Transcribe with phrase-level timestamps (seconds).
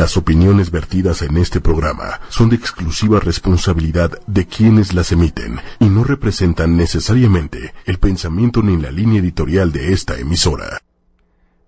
[0.00, 5.90] Las opiniones vertidas en este programa son de exclusiva responsabilidad de quienes las emiten y
[5.90, 10.78] no representan necesariamente el pensamiento ni la línea editorial de esta emisora.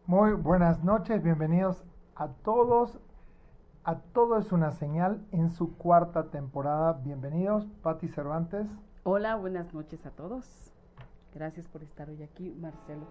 [0.07, 1.77] Muy buenas noches, bienvenidos
[2.17, 2.99] a todos.
[3.85, 6.95] A todo es una señal en su cuarta temporada.
[7.05, 8.67] Bienvenidos, Patti Cervantes.
[9.03, 10.47] Hola, buenas noches a todos.
[11.35, 13.07] Gracias por estar hoy aquí, Marcelo.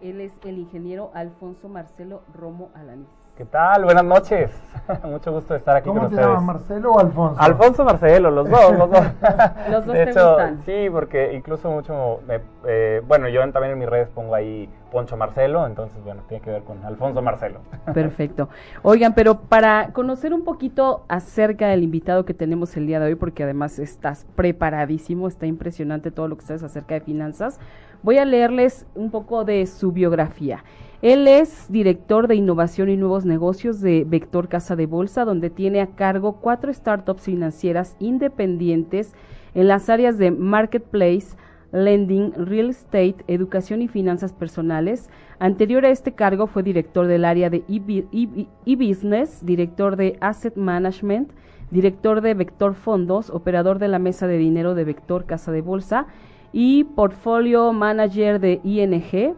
[0.00, 3.25] Él es el ingeniero Alfonso Marcelo Romo Alanis.
[3.36, 3.84] ¿Qué tal?
[3.84, 4.50] Buenas noches.
[5.04, 6.30] Mucho gusto de estar aquí ¿Cómo con te ustedes.
[6.38, 7.42] llamas, Marcelo o Alfonso?
[7.42, 9.06] Alfonso Marcelo, los dos, los dos.
[9.70, 10.62] Los dos de te hecho, gustan.
[10.64, 14.70] sí, porque incluso mucho, me- eh, bueno, yo en- también en mis redes pongo ahí
[14.90, 17.60] Poncho Marcelo, entonces, bueno, tiene que ver con Alfonso Marcelo.
[17.92, 18.48] Perfecto.
[18.82, 23.14] Oigan, pero para conocer un poquito acerca del invitado que tenemos el día de hoy,
[23.16, 27.60] porque además estás preparadísimo, está impresionante todo lo que sabes acerca de finanzas,
[28.02, 30.64] voy a leerles un poco de su biografía.
[31.02, 35.82] Él es director de innovación y nuevos negocios de Vector Casa de Bolsa, donde tiene
[35.82, 39.14] a cargo cuatro startups financieras independientes
[39.54, 41.36] en las áreas de marketplace,
[41.72, 45.10] lending, real estate, educación y finanzas personales.
[45.38, 51.30] Anterior a este cargo fue director del área de e- e-business, director de asset management,
[51.70, 56.06] director de Vector Fondos, operador de la mesa de dinero de Vector Casa de Bolsa
[56.54, 59.36] y portfolio manager de ING.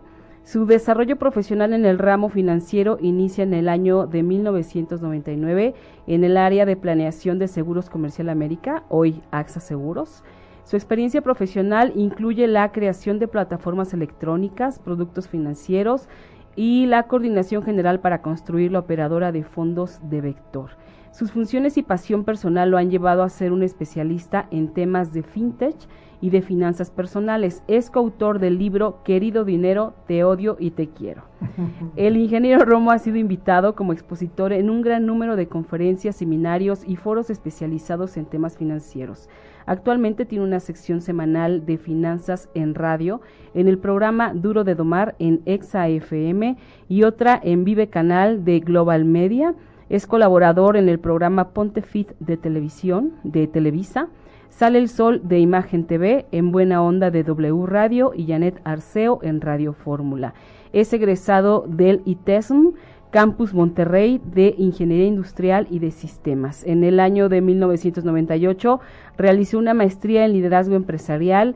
[0.50, 5.74] Su desarrollo profesional en el ramo financiero inicia en el año de 1999
[6.06, 10.24] en el área de planeación de Seguros Comercial América, hoy AXA Seguros.
[10.64, 16.08] Su experiencia profesional incluye la creación de plataformas electrónicas, productos financieros
[16.56, 20.70] y la coordinación general para construir la operadora de fondos de Vector.
[21.10, 25.22] Sus funciones y pasión personal lo han llevado a ser un especialista en temas de
[25.22, 25.76] fintech
[26.20, 27.62] y de finanzas personales.
[27.69, 31.22] Es coautor del libro Querido Dinero, Te Odio y Te Quiero.
[31.97, 36.83] El ingeniero Romo ha sido invitado como expositor en un gran número de conferencias, seminarios
[36.86, 39.28] y foros especializados en temas financieros.
[39.69, 43.20] Actualmente tiene una sección semanal de finanzas en radio,
[43.53, 46.56] en el programa Duro de Domar en Exa FM
[46.88, 49.54] y otra en Vive Canal de Global Media.
[49.91, 54.09] Es colaborador en el programa Ponte Fit de televisión, de Televisa.
[54.58, 59.20] Sale el Sol de Imagen TV en Buena Onda de W Radio y Janet Arceo
[59.22, 60.34] en Radio Fórmula.
[60.72, 62.72] Es egresado del ITESM,
[63.12, 66.64] Campus Monterrey de Ingeniería Industrial y de Sistemas.
[66.64, 68.80] En el año de 1998
[69.16, 71.54] realizó una maestría en liderazgo empresarial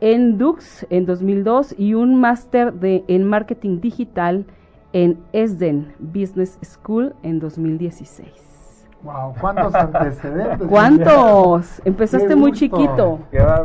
[0.00, 4.44] en Dux en 2002 y un máster en marketing digital
[4.92, 8.45] en ESDEN Business School en 2016.
[9.02, 10.66] Wow, ¿cuántos antecedentes?
[10.68, 11.80] ¿Cuántos?
[11.84, 13.20] Empezaste muy chiquito.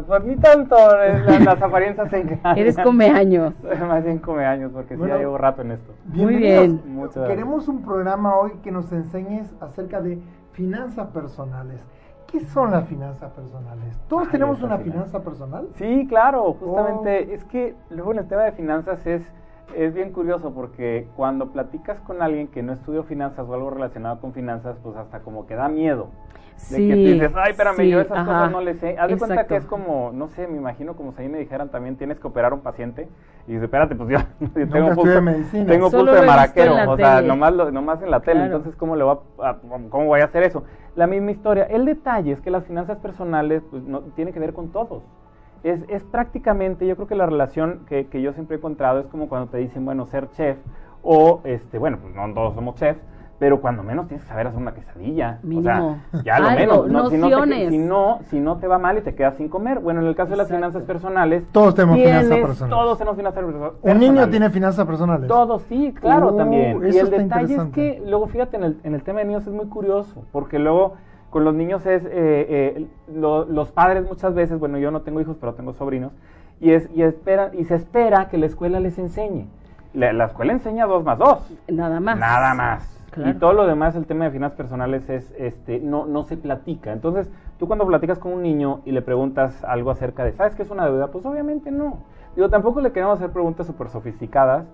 [0.08, 2.58] Pues ni tanto, eh, la- las apariencias se engañan.
[2.58, 3.53] Eres come años.
[3.88, 5.14] Más bien come años, porque Bueno.
[5.14, 5.94] sí, ya llevo rato en esto.
[6.06, 6.84] Muy Bienvenidos.
[6.84, 6.96] bien.
[6.96, 10.19] Muchas Queremos un programa hoy que nos enseñes acerca de
[10.52, 11.81] finanzas personales.
[12.28, 14.00] ¿Qué son las finanzas personales?
[14.08, 15.68] ¿Todos Ay, tenemos una finanza personal?
[15.75, 17.28] Sí, claro, justamente.
[17.30, 17.34] Oh.
[17.34, 19.22] Es que luego en el tema de finanzas es,
[19.75, 24.19] es bien curioso porque cuando platicas con alguien que no estudió finanzas o algo relacionado
[24.19, 26.09] con finanzas, pues hasta como que da miedo.
[26.69, 26.87] De Sí.
[26.89, 28.25] que te dices, ay, espérame, sí, yo esas ajá.
[28.25, 28.95] cosas no le sé.
[28.99, 31.69] Haz de cuenta que es como, no sé, me imagino como si ahí me dijeran
[31.69, 33.07] también tienes que operar a un paciente.
[33.47, 34.17] Y dices, espérate, pues yo,
[34.55, 35.65] yo tengo pulso, medicina.
[35.65, 36.75] tengo pulso de maraquero.
[36.91, 38.41] O sea, nomás, lo- nomás en la tele.
[38.41, 38.55] Claro.
[38.57, 39.57] Entonces, ¿cómo, le va a-
[39.89, 40.63] ¿cómo voy a hacer eso?
[40.95, 41.63] La misma historia.
[41.63, 45.01] El detalle es que las finanzas personales pues, no, tiene que ver con todos.
[45.63, 49.05] Es, es prácticamente, yo creo que la relación que, que yo siempre he encontrado es
[49.07, 50.57] como cuando te dicen, bueno, ser chef
[51.03, 52.99] o, este, bueno, pues no todos somos chefs,
[53.39, 55.39] pero cuando menos tienes que saber hacer una quesadilla.
[55.41, 55.97] Mínimo.
[56.13, 56.88] O sea, ya lo Algo, menos.
[56.91, 59.50] No, si, no te, si, no, si no te va mal y te quedas sin
[59.50, 59.79] comer.
[59.79, 62.69] Bueno, en el caso de las finanzas personales, Todos tenemos finanzas personales.
[62.69, 64.29] Todos tenemos finanzas perso- ¿Un niño personales.
[64.29, 65.27] tiene finanzas personales?
[65.27, 66.77] Todos, sí, claro, Uh, también.
[66.83, 69.47] Y el está detalle es que, luego fíjate, en el, en el tema de niños
[69.47, 70.94] es muy curioso, porque luego
[71.31, 75.19] con los niños es, eh, eh, lo- los padres muchas veces, bueno, yo no tengo
[75.19, 76.12] hijos, pero tengo sobrinos,
[76.59, 79.47] y, es, y, espera, y se espera que la escuela les enseñe.
[79.96, 81.52] La, la escuela enseña dos más dos.
[81.68, 82.19] Nada más.
[82.19, 82.97] Nada más.
[83.12, 83.31] Claro.
[83.31, 86.94] Y todo lo demás, el tema de finanzas personales es, este, no, no se platica.
[86.94, 87.30] Entonces,
[87.60, 90.69] tú cuando platicas con un niño y le preguntas algo acerca de, ¿sabes qué es
[90.69, 91.07] una deuda?
[91.07, 91.98] Pues obviamente no.
[92.36, 94.66] Digo, tampoco le queremos hacer preguntas súper sofisticadas,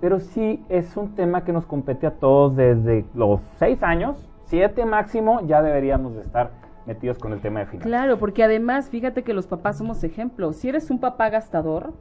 [0.00, 4.84] pero sí es un tema que nos compete a todos desde los seis años, siete
[4.84, 6.50] máximo, ya deberíamos de estar
[6.84, 7.88] metidos con el tema de finanzas.
[7.88, 10.56] Claro, porque además, fíjate que los papás somos ejemplos.
[10.56, 11.94] Si eres un papá gastador,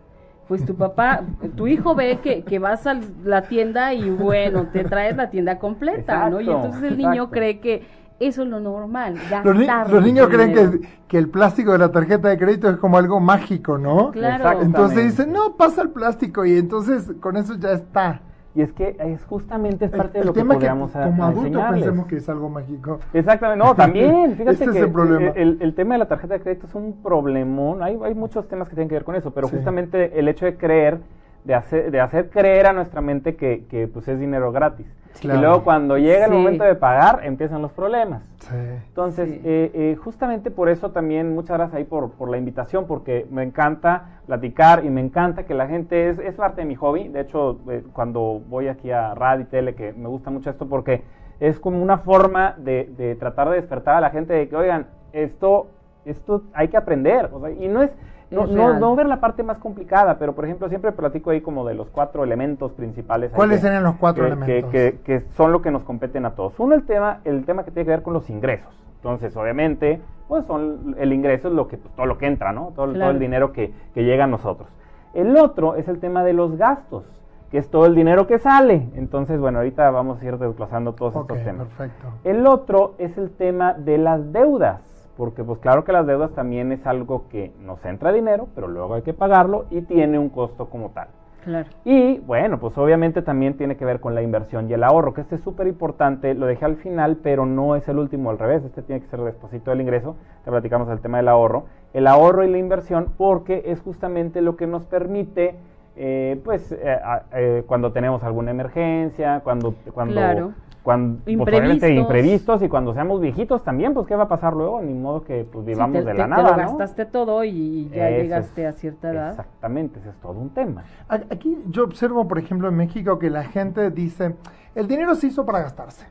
[0.50, 1.22] pues tu papá,
[1.56, 5.60] tu hijo ve que, que vas a la tienda y bueno, te traes la tienda
[5.60, 6.42] completa, ¿no?
[6.42, 7.32] Y entonces el niño exacto.
[7.32, 7.84] cree que
[8.20, 9.14] eso es lo normal,
[9.46, 12.70] Los, ni- gastar los niños creen que, que el plástico de la tarjeta de crédito
[12.70, 14.12] es como algo mágico, ¿no?
[14.12, 14.62] Claro.
[14.62, 18.20] Entonces dicen, no, pasa el plástico y entonces con eso ya está.
[18.54, 21.28] Y es que es justamente es parte el de lo que podríamos a- como a
[21.28, 21.84] adulto enseñarles.
[21.84, 23.00] pensemos que es algo mágico.
[23.14, 25.32] Exactamente, no, también, fíjate Ese es que el problema.
[25.36, 28.68] El, el tema de la tarjeta de crédito es un problemón, hay, hay muchos temas
[28.68, 29.56] que tienen que ver con eso, pero Sí.
[29.56, 31.00] justamente el hecho de creer,
[31.44, 34.86] de hacer, de hacer creer a nuestra mente que, que pues es dinero gratis.
[35.20, 35.40] Claro.
[35.40, 36.38] Y luego cuando llega el Sí.
[36.38, 38.24] momento de pagar, empiezan los problemas.
[38.40, 38.56] Sí.
[38.88, 39.42] Entonces, Sí.
[39.44, 43.44] eh, eh, justamente por eso también, muchas gracias ahí por, por la invitación, porque me
[43.44, 47.20] encanta platicar y me encanta que la gente, es, es parte de mi hobby, de
[47.22, 51.04] hecho, eh, cuando voy aquí a radio y tele, que me gusta mucho esto porque
[51.42, 54.88] es como una forma de, de tratar de despertar a la gente de que, oigan,
[55.12, 55.68] esto,
[56.06, 57.92] esto hay que aprender, o sea, y no es...
[58.32, 61.66] No, no, no ver la parte más complicada, pero por ejemplo siempre platico ahí como
[61.68, 63.32] de los cuatro elementos principales.
[63.32, 64.72] ¿Cuáles que- serían los cuatro que- elementos?
[64.72, 66.58] que- son lo que nos competen a todos.
[66.60, 68.74] Uno, el tema, el tema que tiene que ver con los ingresos.
[68.98, 72.72] Entonces, obviamente, pues son el ingreso es lo que, pues, todo lo que entra, ¿no?
[72.76, 74.70] Todo, el- todo el dinero que, que llega a nosotros.
[75.14, 77.04] El otro es el tema de los gastos,
[77.50, 78.88] que es todo el dinero que sale.
[78.96, 81.68] Entonces, bueno, ahorita vamos a ir desglosando todos estos temas.
[81.68, 82.08] perfecto.
[82.24, 84.80] El otro es el tema de las deudas,
[85.18, 88.96] porque pues claro que las deudas también es algo que nos entra dinero, pero luego
[88.96, 91.08] hay que pagarlo y tiene un costo como tal.
[91.44, 91.70] Claro.
[91.86, 95.22] Y bueno, pues obviamente también tiene que ver con la inversión y el ahorro, que
[95.22, 98.64] este es súper importante, lo dejé al final, pero no es el último al revés,
[98.64, 100.16] este tiene que ser despuesito del ingreso,
[100.46, 104.56] te platicamos el tema del ahorro, el ahorro y la inversión, porque es justamente lo
[104.56, 105.56] que nos permite,
[105.96, 107.00] eh, pues, eh,
[107.34, 110.54] eh, cuando tenemos alguna emergencia, cuando, cuando, Claro.
[110.84, 112.62] Cuando pues, Imprevistos.
[112.64, 114.82] y cuando seamos viejitos también, pues, ¿qué va a pasar luego?
[114.82, 116.58] Ni modo que pues Sí, vivamos te, de te- la te nada, lo ¿no?
[116.78, 119.30] gastaste todo y ya llegaste es- a cierta edad.
[119.30, 120.84] Exactamente, ese es todo un tema.
[121.08, 124.36] A- Aquí yo observo, por ejemplo, en México que la gente dice,
[124.76, 126.08] el dinero se hizo para gastarse.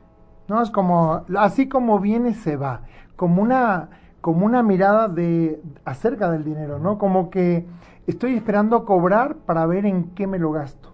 [0.47, 0.61] ¿No?
[0.61, 2.81] Es como, así como viene, se va.
[3.15, 3.89] Como una,
[4.19, 6.97] como una mirada de acerca del dinero, ¿no?
[6.97, 7.65] Como que
[8.05, 10.90] estoy esperando cobrar para ver en qué me lo gasto.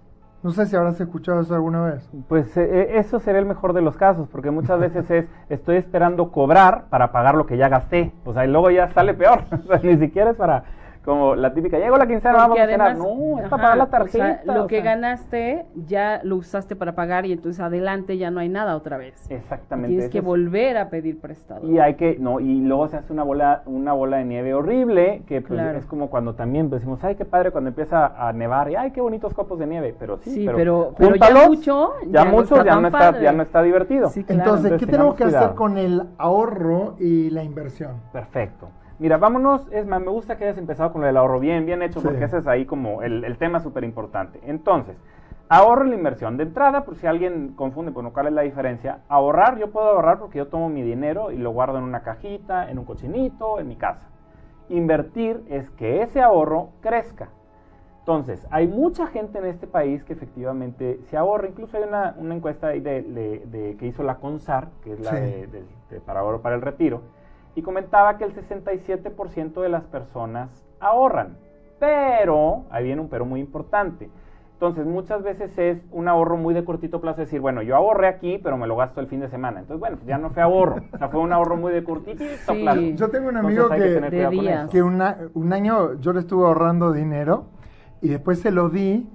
[0.47, 2.09] No sé si habrás escuchado eso alguna vez.
[2.29, 5.75] Pues eh, eh, eso sería el mejor de los casos, porque muchas veces es, estoy
[5.75, 9.43] esperando cobrar para pagar lo que ya gasté, o sea, y luego ya sale peor,
[9.51, 10.63] o sea, ni siquiera es para,
[11.07, 13.87] como la típica, llegó la quincena, vamos a cenar, no, es para pagar la o
[13.87, 14.53] sea, tarjeta.
[14.53, 14.91] lo o que sea.
[14.93, 19.25] ganaste ya lo usaste para pagar y entonces adelante ya no hay nada otra vez.
[19.31, 19.87] Exactamente.
[19.87, 21.65] Tienes ese que es- volver a pedir prestado.
[21.65, 25.21] Y hay que, no, y luego se hace una bola, una bola de nieve horrible,
[25.27, 25.77] que pues Claro.
[25.77, 28.99] es como cuando también decimos, ay, qué padre cuando empieza a nevar, y ay, qué
[28.99, 32.65] bonitos copos de nieve, pero sí, Sí, pero- pero ya júntalos, mucho, ya, ya mucho,
[32.65, 34.09] ya no está, ya no está divertido.
[34.09, 34.41] Sí, claro.
[34.41, 37.91] Entonces, Entonces, ¿qué tenemos que hacer con el ahorro y la inversión?
[38.11, 38.67] Perfecto.
[38.99, 41.83] Mira, vámonos, es más, me gusta que hayas empezado con lo del ahorro bien, bien
[41.83, 42.07] hecho, Sí.
[42.07, 44.39] porque ese es ahí como el, el tema súper importante.
[44.43, 44.97] Entonces,
[45.49, 46.35] ahorro la inversión.
[46.37, 48.99] De entrada, por si alguien confunde, bueno, ¿cuál es la diferencia?
[49.07, 52.71] Ahorrar, yo puedo ahorrar porque yo tomo mi dinero y lo guardo en una cajita,
[52.71, 54.07] en un cochinito, en mi casa.
[54.69, 57.29] Invertir es que ese ahorro crezca.
[57.99, 61.47] Entonces, hay mucha gente en este país que efectivamente se ahorra.
[61.47, 64.99] Incluso hay una, una encuesta ahí de, de- de- que hizo la CONSAR, que es
[65.01, 65.17] la Sí.
[65.91, 67.01] de para ahorro para el retiro,
[67.57, 71.37] y comentaba que el 67% de las personas ahorran.
[71.79, 74.11] Pero, ahí viene un pero muy importante.
[74.53, 78.39] Entonces, muchas veces es un ahorro muy de cortito plazo, decir, bueno, yo ahorré aquí,
[78.43, 79.59] pero me lo gasto el fin de semana.
[79.59, 82.23] Entonces, bueno, pues ya no fue ahorro, o sea, fue un ahorro muy de cortito
[82.47, 82.61] Sí.
[82.61, 82.79] plazo.
[82.81, 87.45] Yo tengo un amigo que- que una- un año yo le estuve ahorrando dinero
[88.01, 89.09] y después se lo di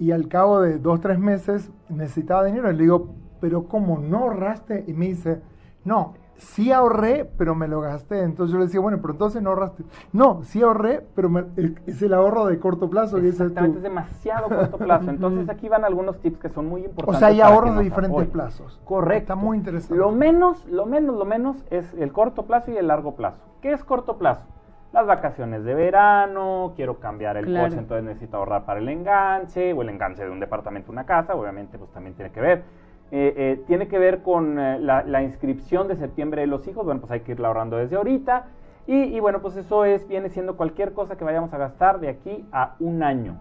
[0.00, 2.70] y al cabo de dos, tres meses necesitaba dinero.
[2.70, 4.84] Y le digo, pero ¿cómo no ahorraste?
[4.88, 5.40] Y me dice,
[5.84, 8.22] no, sí ahorré, pero me lo gasté.
[8.22, 9.84] Entonces yo le decía, bueno, pero entonces no ahorraste.
[10.12, 13.16] No, sí ahorré, pero me- es- es el ahorro de corto plazo.
[13.16, 15.10] que ese es tu- Exactamente, es demasiado corto plazo.
[15.10, 17.18] Entonces aquí van algunos tips que son muy O importantes.
[17.20, 18.30] sea, hay ahorros de diferentes apoyen.
[18.32, 18.80] plazos.
[18.84, 19.18] Correcto.
[19.22, 19.96] Está muy interesante.
[19.96, 23.40] Lo menos, lo menos, lo menos es el corto plazo y el largo plazo.
[23.62, 24.44] ¿Qué es corto plazo?
[24.92, 27.66] Las vacaciones de verano, quiero cambiar el Claro.
[27.68, 31.04] coche, entonces necesito ahorrar para el enganche, o el enganche de un departamento a una
[31.04, 32.62] casa, obviamente pues también tiene que ver.
[33.10, 36.84] Eh, eh, tiene que ver con eh, la, la inscripción de septiembre de los hijos,
[36.84, 38.46] bueno, pues hay que irla ahorrando desde ahorita.
[38.86, 42.08] Y, y bueno, pues eso es, viene siendo cualquier cosa que vayamos a gastar de
[42.08, 43.40] aquí a un año.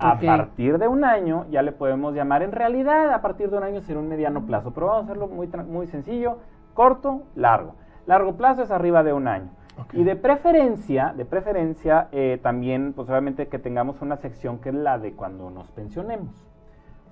[0.00, 3.64] A partir de un año ya le podemos llamar, en realidad a partir de un
[3.64, 6.38] año será un mediano plazo, pero vamos a hacerlo muy, muy sencillo,
[6.74, 7.74] corto, largo.
[8.06, 9.50] Largo plazo es arriba de un año.
[9.92, 14.74] Y de preferencia, de preferencia eh, también, pues obviamente que tengamos una sección que es
[14.74, 16.47] la de cuando nos pensionemos.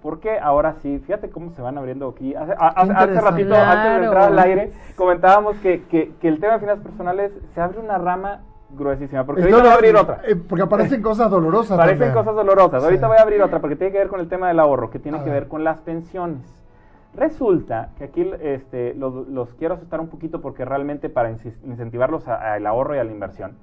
[0.07, 2.33] Porque ahora sí, fíjate cómo se van abriendo aquí.
[2.33, 6.53] Hace, a- hace- ratito, antes de entrar al aire, comentábamos que, que, que el tema
[6.53, 9.25] de finanzas personales se abre una rama gruesísima.
[9.27, 10.21] Porque ahorita voy a abrir otra.
[10.25, 11.77] Eh, porque aparecen cosas dolorosas.
[11.77, 12.15] Parecen también.
[12.15, 12.85] cosas dolorosas.
[12.85, 15.01] Ahorita voy a abrir otra porque tiene que ver con el tema del ahorro, que
[15.01, 15.41] tiene A que ver.
[15.41, 16.39] ver con las pensiones.
[17.13, 22.65] Resulta que aquí este, los, los quiero asustar un poquito porque realmente para incentivarlos al
[22.65, 23.57] ahorro y a la inversión.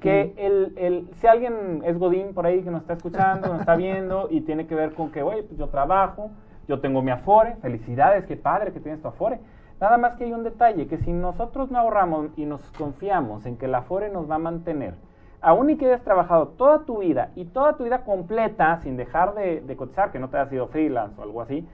[0.00, 3.76] Que el, el, si alguien es Godín por ahí que nos está escuchando, nos está
[3.76, 6.30] viendo y tiene que ver con que, oye, pues yo trabajo,
[6.66, 9.40] yo tengo mi Afore, felicidades, qué padre que tienes tu Afore.
[9.80, 13.58] Nada más que hay un detalle, que si nosotros no ahorramos y nos confiamos en
[13.58, 14.94] que el Afore nos va a mantener,
[15.42, 19.34] aún y que hayas trabajado toda tu vida y toda tu vida completa sin dejar
[19.34, 21.68] de, de cotizar, que no te haya sido freelance o algo así,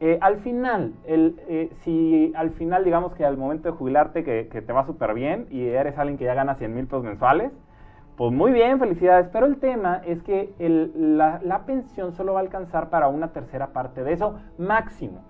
[0.00, 4.48] eh, al final, el, eh, si al final digamos que al momento de jubilarte que,
[4.48, 7.50] que te va súper bien y eres alguien que ya gana 100 mil pesos mensuales,
[8.16, 12.40] pues muy bien, felicidades, pero el tema es que el- la, la pensión solo va
[12.40, 15.20] a alcanzar para una tercera parte de eso máximo.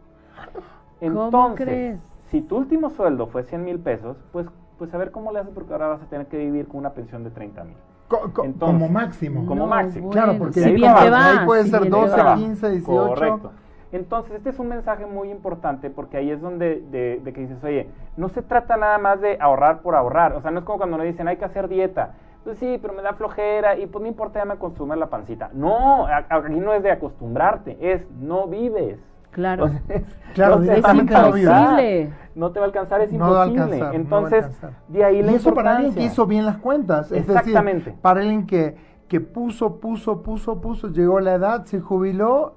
[1.01, 2.01] ¿Cómo Entonces, crees?
[2.31, 4.47] si tu último sueldo fue 100 mil pesos, pues,
[4.79, 6.91] pues a ver cómo le haces porque ahora vas a tener que vivir con una
[6.91, 7.77] pensión de 30 mil.
[8.09, 9.47] Co- co- Entonces, como máximo.
[9.47, 10.11] como máximo.
[10.11, 12.23] Claro, porque si ahí bien va, te va, ahí puede si ser bien te 12,
[12.23, 12.35] va.
[12.37, 13.09] 15, 18.
[13.09, 13.53] Correcto.
[13.93, 17.63] Entonces, este es un mensaje muy importante porque ahí es donde de, de que dices,
[17.65, 20.35] oye, no se trata nada más de ahorrar por ahorrar.
[20.35, 22.15] O sea, no es como cuando nos dicen, hay que hacer dieta.
[22.45, 25.09] Pues sí, pero me da flojera y pues no importa, ya me acostumbré a la
[25.09, 25.51] pancita.
[25.53, 28.99] No, aquí no es de acostumbrarte, es no vives.
[29.31, 29.67] Claro.
[29.67, 30.03] Entonces,
[30.35, 30.97] Claro, no alcanzar.
[30.97, 32.11] Imposible.
[32.35, 33.63] No te va a alcanzar, es No va a imposible.
[33.63, 34.71] alcanzar, no va a Entonces, alcanzar.
[34.89, 37.11] de ahí la y eso para alguien que hizo bien las cuentas.
[37.13, 37.85] Es Exactamente.
[37.87, 38.77] decir, para alguien que,
[39.09, 42.55] que puso, puso, puso, puso, llegó la edad, se jubiló,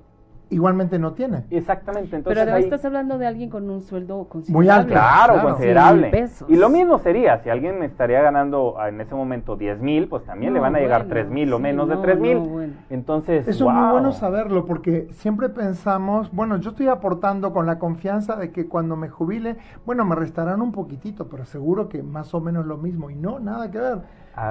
[0.51, 1.45] igualmente no tiene.
[1.49, 2.15] Exactamente.
[2.15, 4.53] Entonces, Pero además ahí- estás hablando de alguien con un sueldo considerable.
[4.65, 4.89] Muy alto.
[4.91, 5.47] Claro, Claro.
[5.49, 6.27] considerable.
[6.27, 6.45] Sí.
[6.49, 10.53] Y lo mismo sería, si alguien estaría ganando en ese momento 10 mil, pues también
[10.53, 12.37] le van a llegar bueno, 3 mil o sí, menos de no, 3 mil.
[12.37, 12.73] no, bueno.
[12.89, 17.79] Entonces, Eso es muy bueno saberlo porque siempre pensamos, bueno, yo estoy aportando con la
[17.79, 22.33] confianza de que cuando me jubile, bueno, me restarán un poquitito, pero seguro que más
[22.33, 23.09] o menos lo mismo.
[23.09, 23.99] Y no, nada que ver.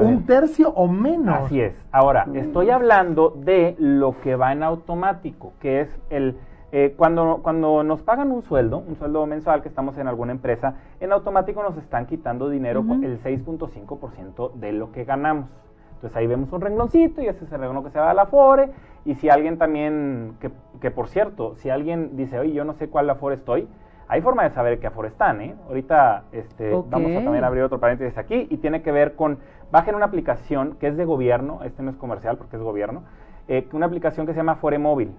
[0.01, 1.47] Un tercio o menos.
[1.47, 1.75] Así es.
[1.93, 6.37] Ahora, estoy hablando de lo que va en automático, que es el...
[6.73, 10.75] eh, cuando, cuando nos pagan un sueldo, un sueldo mensual que estamos en alguna empresa,
[11.01, 13.03] en automático nos están quitando dinero, Ujú.
[13.03, 15.51] el 6.5% de lo que ganamos.
[15.95, 18.27] Entonces ahí vemos un rengloncito y ese es el renglón que se va a la
[18.27, 18.71] FORE.
[19.05, 22.89] Y si alguien también, que, que por cierto, si alguien dice, oye, yo no sé
[22.89, 23.67] cuál Afore estoy,
[24.09, 25.55] hay forma de saber qué Afore están, ¿eh?
[25.69, 29.39] Ahorita este, vamos a también abrir otro paréntesis aquí y tiene que ver con,
[29.71, 33.03] bajen una aplicación que es de gobierno, este no es comercial porque es gobierno,
[33.49, 35.12] eh, una aplicación que se llama Afore Móvil.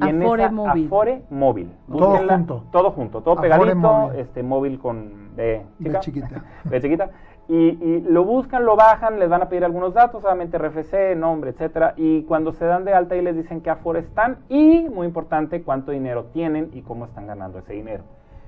[0.00, 0.86] Afore Móvil.
[0.86, 1.72] Afore Móvil.
[1.86, 2.64] Todo Búsquenla, junto.
[2.72, 4.20] Todo junto, todo Afore pegadito, Móvil.
[4.20, 6.42] este móvil con de De chiquita.
[6.64, 7.10] de chiquita.
[7.48, 11.50] Y, y lo buscan, lo bajan, les van a pedir algunos datos, obviamente RFC, nombre,
[11.50, 11.94] etcétera.
[11.96, 15.62] Y cuando se dan de alta ahí les dicen qué Afore están y, muy importante,
[15.62, 18.04] cuánto dinero tienen y cómo están ganando ese dinero.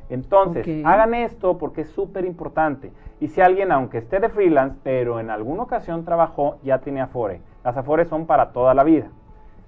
[0.09, 2.93] Entonces, hagan esto porque es súper importante.
[3.21, 7.41] Y si alguien, aunque esté de freelance, pero en alguna ocasión trabajó, ya tiene Afore.
[7.65, 9.09] Las Afores son para toda la vida.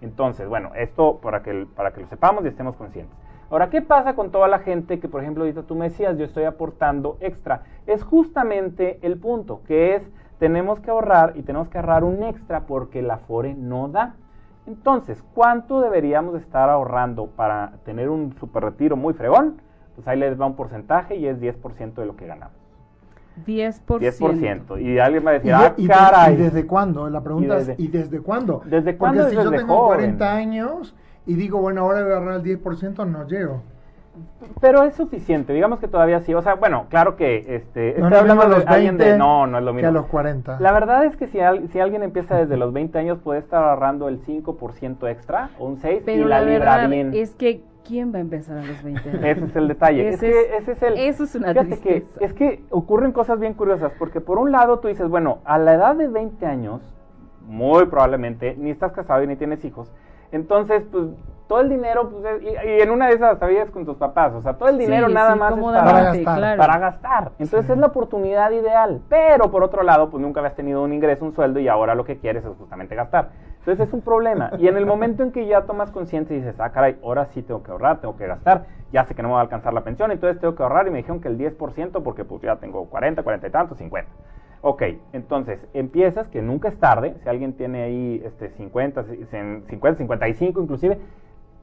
[0.01, 3.17] Entonces, bueno, esto para que, para que lo sepamos y estemos conscientes.
[3.49, 6.25] Ahora, ¿qué pasa con toda la gente que, por ejemplo, ahorita tú me decías, yo
[6.25, 7.63] estoy aportando extra?
[7.87, 12.67] Es justamente el punto, que es, tenemos que ahorrar y tenemos que ahorrar un extra
[12.67, 14.17] porque la FORE no da.
[14.67, 19.63] Entonces, ¿cuánto deberíamos estar ahorrando para tener un super retiro muy fregón?
[19.97, 22.55] Pues ahí les va un porcentaje y es 10% de lo que ganamos.
[23.47, 23.99] 10%.
[23.99, 24.79] 10%.
[24.81, 26.35] Y alguien va a ¿Y, decir, de- ah, y caray.
[26.35, 27.11] y desde cuándo?
[27.11, 28.63] La pregunta Y desde- es, ¿y desde cuándo?
[28.65, 29.29] ¿Desde Porque cuándo?
[29.29, 29.97] si yo tengo joven.
[29.99, 30.95] 40 años
[31.27, 33.61] y digo, bueno, ahora voy a agarrar el 10%, no llego.
[34.63, 36.33] Pero es suficiente, digamos que todavía sí.
[36.33, 39.05] O sea, bueno, claro que este, No estoy es lo hablando de los alguien de.
[39.05, 39.89] 20 No, no es lo que mismo.
[39.91, 40.59] a los 40.
[40.59, 43.63] La verdad es que si, al- si alguien empieza desde los 20 años, puede estar
[43.63, 47.11] ahorrando el 5% extra o un 6% Pero y la, la libra verdad bien.
[47.13, 49.21] es que, ¿quién va a empezar a los 20 años?
[49.25, 50.09] Ese es el detalle.
[50.09, 50.99] es Ese que es- ese es el.
[50.99, 52.25] eso es una fíjate que, tristeza.
[52.25, 55.75] es que ocurren cosas bien curiosas, porque por un lado tú dices, bueno, a la
[55.75, 56.81] edad de 20 años,
[57.47, 59.91] muy probablemente, ni estás casado y ni tienes hijos.
[60.33, 61.05] Entonces, pues,
[61.47, 64.33] todo el dinero, pues, es- y, y en una de esas vives con tus papás,
[64.35, 66.37] o sea, todo el dinero Sí, nada sí, más es para gastar.
[66.39, 66.59] claro.
[66.59, 67.23] para gastar.
[67.39, 67.73] Entonces Sí.
[67.73, 69.01] es la oportunidad ideal.
[69.09, 72.05] Pero por otro lado, pues nunca habías tenido un ingreso, un sueldo y ahora lo
[72.05, 73.29] que quieres es justamente gastar.
[73.67, 74.53] Entonces es un problema.
[74.59, 77.43] Y en el momento en que ya tomas conciencia y dices, ah, caray, ahora sí
[77.43, 79.83] tengo que ahorrar, tengo que gastar, ya sé que no me va a alcanzar la
[79.83, 82.85] pensión, entonces tengo que ahorrar y me dijeron que el 10% porque pues ya tengo
[82.87, 84.09] 40, 40 y tantos, 50.
[84.61, 84.83] Ok,
[85.13, 90.61] entonces empiezas, que nunca es tarde, si alguien tiene ahí este 50, ci- 50, 55
[90.63, 90.99] inclusive,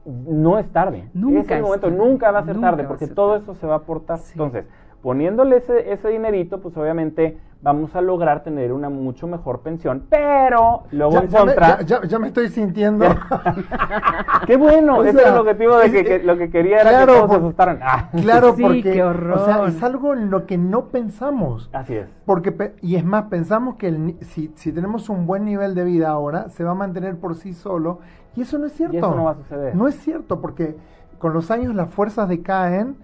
[0.04, 1.08] no es tarde.
[1.14, 1.96] Nunca es el es momento, tarde.
[1.98, 3.42] nunca va a ser Nunca tarde, porque ser todo tarde.
[3.44, 4.18] eso se va a aportar.
[4.18, 4.32] Sí.
[4.34, 4.66] Entonces,
[5.04, 10.84] poniéndole ese, ese dinerito, pues obviamente vamos a lograr tener una mucho mejor pensión, pero
[10.92, 11.66] luego ya, en ya me, contra...
[11.82, 13.04] ya- ya- ya me estoy sintiendo.
[14.46, 14.96] ¡Qué bueno!
[14.98, 17.06] O ese sea, era el objetivo de que, es- que lo que quería era claro,
[17.12, 17.80] que todos se por- asustaran.
[17.82, 19.38] Ah, claro, Sí, porque qué horror.
[19.38, 21.68] O sea, es algo en lo que no pensamos.
[21.74, 22.08] Así es.
[22.24, 26.08] Porque, y es más, pensamos que el si, si tenemos un buen nivel de vida
[26.08, 27.98] ahora, se va a mantener por sí solo.
[28.36, 28.96] Y eso no es cierto.
[28.96, 29.76] eso no va a suceder.
[29.76, 30.76] No es cierto, porque
[31.18, 32.96] con los años las fuerzas decaen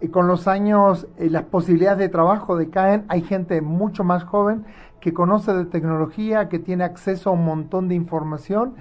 [0.00, 4.64] Y con los años eh, las posibilidades de trabajo decaen, hay gente mucho más joven
[5.00, 8.74] que conoce de tecnología, que tiene acceso a un montón de información,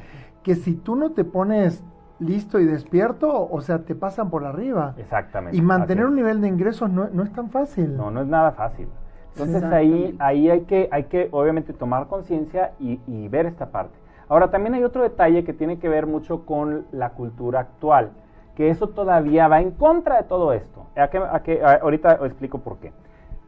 [0.43, 1.83] que si tú no te pones
[2.19, 4.93] listo y despierto, o sea, te pasan por arriba.
[4.97, 5.57] Exactamente.
[5.57, 7.95] Y mantener un nivel de ingresos no, no es tan fácil.
[7.95, 8.87] No, no es nada fácil.
[9.33, 13.95] Entonces ahí, ahí hay que, hay que obviamente tomar conciencia y, y ver esta parte.
[14.29, 18.11] Ahora también hay otro detalle que tiene que ver mucho con la cultura actual,
[18.57, 20.87] que eso todavía va en contra de todo esto.
[20.95, 22.91] ¿A qué- a qué- a- ahorita os explico por qué.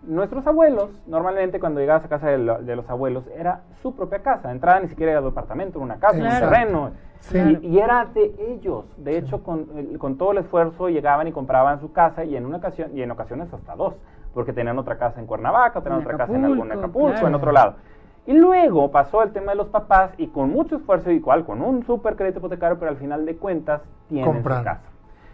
[0.03, 4.19] Nuestros abuelos, normalmente cuando llegabas a casa de, lo- de los abuelos, era su propia
[4.19, 4.51] casa.
[4.51, 6.45] Entrada ni siquiera era de departamento, era una casa, Claro.
[6.45, 6.91] un terreno.
[7.21, 7.37] Sí.
[7.63, 8.85] Y, y era de ellos.
[8.97, 9.65] De hecho, con,
[9.97, 13.09] con todo el esfuerzo llegaban y compraban su casa y en una ocasión y en
[13.11, 13.95] ocasiones hasta dos,
[14.35, 17.27] porque tenían otra casa en Cuernavaca, tenían En otra casa en algún Acapulco, Acapulco, claro.
[17.27, 17.73] en otro lado.
[18.27, 21.83] Y luego pasó el tema de los papás y con mucho esfuerzo, igual con un
[21.83, 24.59] super crédito hipotecario, pero al final de cuentas tienen Compran.
[24.59, 24.81] su casa.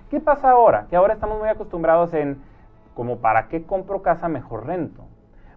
[0.10, 0.88] ¿Qué pasa ahora?
[0.90, 2.44] Que ahora estamos muy acostumbrados en
[2.94, 5.04] como para qué compro casa mejor rento.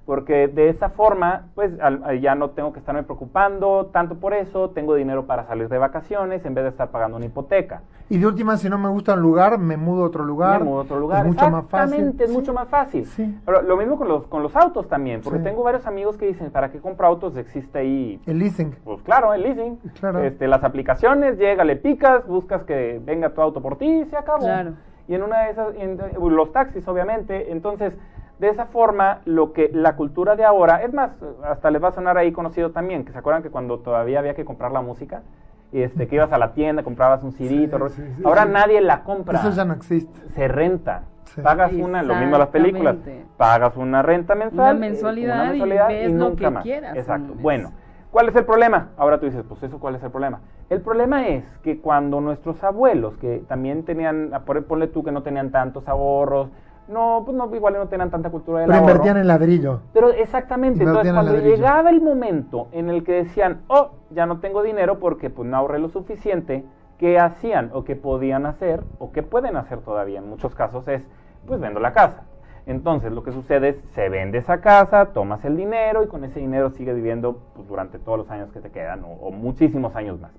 [0.08, 4.70] Porque de esa forma, pues al- ya no tengo que estarme preocupando tanto por eso,
[4.70, 7.82] tengo dinero para salir de vacaciones en vez de estar pagando una hipoteca.
[8.08, 10.60] Y de última, si no me gusta un lugar, me mudo a otro lugar.
[10.60, 11.26] Me mudo a otro lugar.
[11.26, 11.82] Es mucho más fácil.
[11.92, 12.36] Exactamente, es Sí.
[12.36, 13.04] mucho más fácil.
[13.04, 13.38] Sí.
[13.44, 15.44] Pero lo mismo con los, con los autos también, porque Sí.
[15.44, 17.36] tengo varios amigos que dicen, ¿para qué compro autos?
[17.36, 18.76] Existe ahí El leasing.
[18.84, 19.76] pues claro, el leasing.
[20.00, 20.20] Claro.
[20.20, 24.16] Este, las aplicaciones, llega, le picas, buscas que venga tu auto por ti y se
[24.16, 24.38] acabó.
[24.46, 24.70] Claro.
[25.06, 25.98] Y en una de esas, en-
[26.34, 27.52] los taxis, obviamente.
[27.52, 27.92] Entonces,
[28.38, 31.11] de esa forma, lo que la cultura de ahora, es más,
[31.45, 34.35] hasta les va a sonar ahí conocido también, que se acuerdan que cuando todavía había
[34.35, 35.23] que comprar la música,
[35.73, 38.45] y este, que ibas a la tienda, comprabas un CD, Sí, todo- sí, sí, ahora
[38.45, 38.50] sí.
[38.52, 40.18] nadie la compra Eso ya no existe.
[40.35, 41.02] se renta.
[41.25, 41.42] Sí.
[41.42, 42.97] Pagas una, lo mismo las películas,
[43.37, 45.61] pagas una renta mensual, Una eh, mensualidad y
[45.95, 46.62] ves lo nunca que más.
[46.62, 47.35] quieras Exacto.
[47.38, 47.73] Bueno,
[48.11, 48.88] ¿cuál es el problema?
[48.97, 50.40] Ahora tú dices, pues eso, ¿cuál es el problema?
[50.71, 55.23] El problema es que cuando nuestros abuelos, que también tenían, por- ponle tú que no
[55.23, 56.49] tenían tantos ahorros,
[56.88, 58.90] no, pues no, igual no tenían tanta cultura del Pero ahorro.
[58.92, 59.80] invertían en ladrillo.
[59.92, 64.40] Pero exactamente, entonces en cuando llegaba el momento en el que decían, oh, ya no
[64.40, 66.64] tengo dinero porque pues no ahorré lo suficiente,
[66.99, 71.02] ¿qué hacían o qué podían hacer o qué pueden hacer todavía en muchos casos es,
[71.47, 72.25] pues vendo la casa.
[72.66, 76.41] Entonces lo que sucede es, se vende esa casa, tomas el dinero y con ese
[76.41, 80.21] dinero sigues viviendo pues, durante todos los años que te quedan o, o muchísimos años
[80.21, 80.32] más.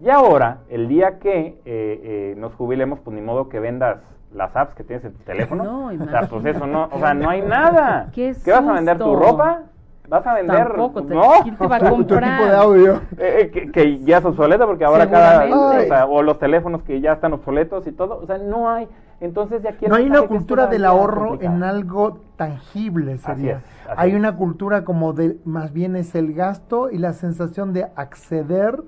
[0.00, 3.98] Y ahora, el día que eh, eh, nos jubilemos, pues ni modo que vendas
[4.34, 5.64] las apps que tienes en tu teléfono.
[5.64, 8.08] No, o sea, pues eso no, o sea, no hay nada.
[8.12, 9.62] ¡Qué vas a vender tu ropa?
[10.06, 10.66] ¿Vas a vender?
[10.68, 11.22] Tampoco, te- no.
[11.42, 12.24] ¿quién te va a Tu- tu comprar?
[12.24, 12.94] equipo de audio.
[13.16, 16.82] Eh, eh, que, que ya es obsoleta porque ahora cada o, sea, o los teléfonos
[16.82, 18.86] que ya están obsoletos y todo, o sea, no hay.
[19.20, 21.56] Entonces de aquí el No hay una cultura del ahorro complicado.
[21.56, 23.52] en algo tangible, sería.
[23.52, 24.16] es, así hay es.
[24.16, 28.82] una cultura como de, más bien es el gasto y la sensación de acceder.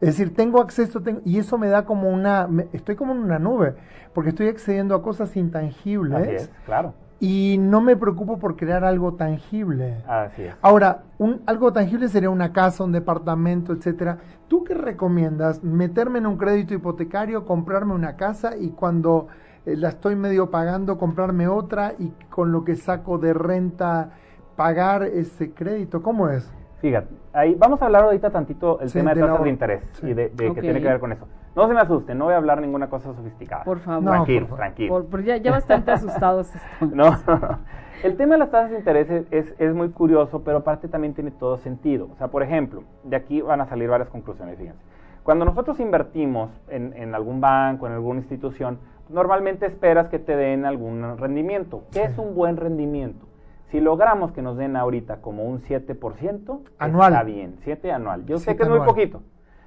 [0.00, 3.18] Es decir, tengo acceso tengo- y eso me da como una, me- estoy como en
[3.18, 3.74] una nube,
[4.12, 6.94] porque estoy accediendo a cosas intangibles Así es, claro.
[7.20, 9.96] y no me preocupo por crear algo tangible.
[10.06, 10.54] Así es.
[10.62, 14.18] Ahora, un, algo tangible sería una casa, un departamento, etcétera.
[14.48, 15.62] ¿Tú qué recomiendas?
[15.64, 19.28] ¿Meterme en un crédito hipotecario, comprarme una casa y cuando
[19.64, 24.10] eh, la estoy medio pagando, comprarme otra y con lo que saco de renta
[24.56, 26.02] pagar ese crédito?
[26.02, 26.52] ¿Cómo es?
[26.84, 30.06] Fíjate, ahí vamos a hablar ahorita tantito el Sí, tema de tasas de interés Sí.
[30.10, 31.26] y de, que tiene que ver con eso.
[31.56, 33.64] No se me asusten, no voy a hablar ninguna cosa sofisticada.
[33.64, 34.02] Por favor.
[34.02, 34.88] No, tranquilo, por tranquilo.
[34.92, 36.94] Por- por ya, ya bastante asustados estamos.
[36.94, 37.58] No,
[38.02, 41.14] el tema de las tasas de interés es, es- es muy curioso, pero aparte también
[41.14, 42.10] tiene todo sentido.
[42.12, 44.78] O sea, por ejemplo, de aquí van a salir varias conclusiones, fíjense.
[45.22, 50.66] Cuando nosotros invertimos en, en algún banco, en alguna institución, normalmente esperas que te den
[50.66, 51.84] algún rendimiento.
[51.92, 53.24] ¿Qué es un buen rendimiento?
[53.70, 57.12] Si logramos que nos den ahorita como un 7%, Anual.
[57.12, 58.24] está bien, 7 anual.
[58.26, 59.22] Yo sé que es muy poquito,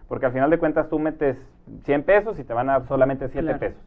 [0.08, 1.38] porque al final de cuentas tú metes
[1.84, 3.60] 100 pesos y te van a dar solamente 7 Claro.
[3.60, 3.82] pesos.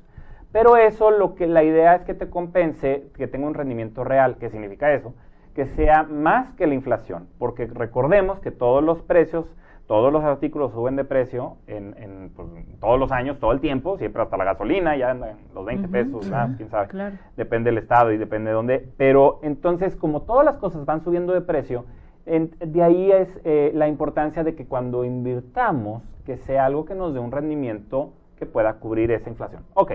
[0.53, 4.37] Pero eso lo que la idea es que te compense, que tenga un rendimiento real.
[4.39, 5.15] ¿Qué significa eso?
[5.55, 9.47] Que sea más que la inflación, porque recordemos que todos los precios,
[9.91, 12.47] todos los artículos suben de precio en, en, pues,
[12.79, 15.21] todos los años, todo el tiempo, siempre hasta la gasolina, ya en
[15.53, 16.87] los 20 Ujú, pesos, más, quién sabe.
[16.87, 17.17] claro.
[17.37, 18.89] Depende del estado y depende de dónde.
[18.97, 21.87] Pero entonces, como todas las cosas van subiendo de precio,
[22.25, 26.95] en- de ahí es eh, la importancia de que cuando invirtamos, que sea algo que
[26.95, 29.65] nos dé un rendimiento que pueda cubrir esa inflación.
[29.75, 29.91] Ok,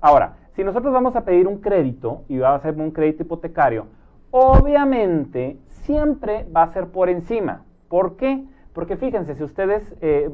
[0.00, 3.86] ahora, si nosotros vamos a pedir un crédito y va a ser un crédito hipotecario,
[4.32, 7.62] obviamente siempre va a ser por encima.
[7.88, 8.44] ¿Por qué?
[8.76, 10.28] Porque fíjense, si ustedes, eh,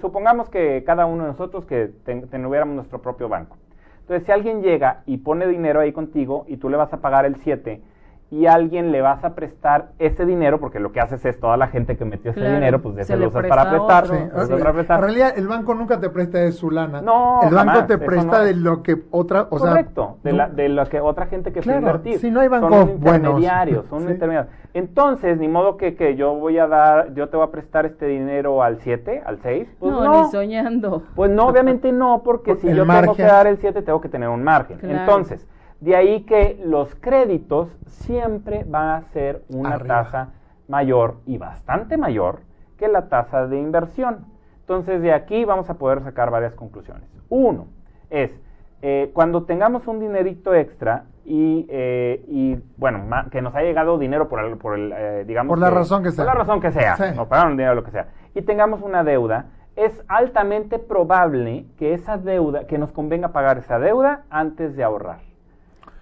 [0.00, 3.56] supongamos que cada uno de nosotros que tuviéramos nuestro propio banco.
[4.02, 7.26] Entonces, si alguien llega y pone dinero ahí contigo y tú le vas a pagar
[7.26, 7.82] el 7
[8.30, 11.56] y a alguien le vas a prestar ese dinero, porque lo que haces es toda
[11.56, 13.70] la gente que metió ese Claro, dinero, pues de se ese lo usas presta para
[13.70, 14.06] prestar.
[14.06, 14.54] Sí, lo usas sí.
[14.62, 14.98] para prestar.
[14.98, 17.00] En realidad, el banco nunca te presta de su lana.
[17.00, 18.44] No, el banco jamás, te presta no.
[18.44, 21.52] de lo que otra, o sea, Correcto, de, no- la, de lo que otra gente
[21.52, 22.18] que Claro, invertir.
[22.18, 23.88] sí, no hay Son bancos unos intermediarios, buenos.
[23.90, 24.12] son Sí.
[24.12, 24.54] intermediarios.
[24.74, 28.04] Entonces, ni modo que, que yo voy a dar, yo te voy a prestar este
[28.06, 29.68] dinero al 7, al 6.
[29.80, 31.02] Pues no, no, ni soñando.
[31.16, 34.10] Pues no, obviamente no, porque Por si yo tengo que dar el 7, tengo que
[34.10, 34.76] tener un margen.
[34.78, 34.98] Claro.
[34.98, 35.46] Entonces,
[35.80, 40.02] de ahí que los créditos siempre van a ser una Arriba.
[40.04, 40.28] tasa
[40.68, 42.40] mayor y bastante mayor
[42.76, 44.26] que la tasa de inversión.
[44.60, 47.08] Entonces, de aquí vamos a poder sacar varias conclusiones.
[47.28, 47.68] Uno
[48.10, 48.38] es,
[48.82, 53.98] eh, cuando tengamos un dinerito extra y, eh, y, bueno, ma- que nos ha llegado
[53.98, 55.50] dinero por el, por el eh, digamos...
[55.50, 56.24] Por la razón que sea.
[56.24, 57.04] Por la razón que sea, Sí.
[57.28, 62.66] pagaron dinero, lo que sea, y tengamos una deuda, es altamente probable que esa deuda,
[62.66, 65.20] que nos convenga pagar esa deuda antes de ahorrar.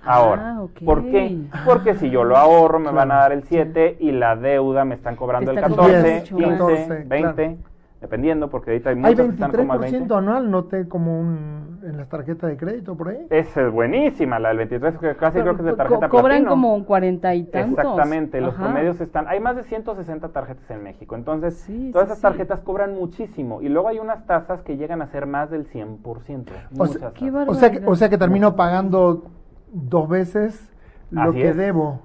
[0.06, 0.84] Ahora, Ah, ok.
[0.84, 1.38] ¿por qué?
[1.64, 4.94] Porque si yo lo ahorro me van a dar el 7 y la deuda me
[4.94, 7.08] están cobrando Te el está 14, cobrando 15, mucho más.
[7.08, 7.58] 20,
[8.00, 9.98] dependiendo, porque ahorita hay Hay muchas que están como al 20.
[10.04, 13.26] 23% anual, noté como un, en las tarjetas de crédito por ahí.
[13.30, 16.28] Esa es buenísima, la del 23, que casi creo que es de Co- tarjeta cobran
[16.28, 16.50] platino.
[16.50, 17.78] como un cuarenta y tantos.
[17.78, 18.64] Exactamente, los Ajá.
[18.64, 22.22] promedios están, hay más de 160 tarjetas en México, entonces Sí, todas sí, esas sí.
[22.22, 26.52] tarjetas cobran muchísimo y luego hay unas tasas que llegan a ser más del 100%.
[26.78, 27.48] O muchas sea, Qué tasas.
[27.48, 29.24] O sea, que, o sea que termino pagando
[29.72, 30.70] dos veces
[31.10, 31.56] lo Así que es.
[31.56, 32.00] debo.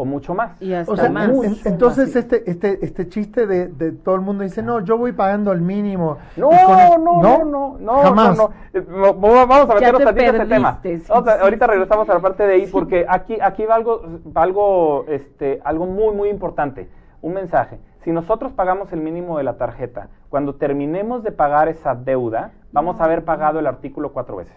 [0.00, 0.62] o mucho más.
[0.62, 1.28] Y hasta O sea, más.
[1.28, 2.16] en- entonces más.
[2.16, 5.60] este, este, este chiste de, de todo el mundo dice, no, yo voy pagando el
[5.60, 6.18] mínimo.
[6.36, 8.36] No, el- no, no, no, no, jamás.
[8.36, 8.82] no, no.
[8.96, 10.78] Mo- mo- Vamos a meternos te tantito en este tema.
[10.84, 11.70] sí, sí, ahorita sí.
[11.72, 14.02] regresamos a la parte de ahí porque aquí, aquí va algo,
[14.36, 16.88] va algo, este, algo muy, muy importante.
[17.20, 17.80] Un mensaje.
[18.04, 23.00] Si nosotros pagamos el mínimo de la tarjeta, cuando terminemos de pagar esa deuda, vamos
[23.00, 24.54] a haber pagado el artículo cuatro veces.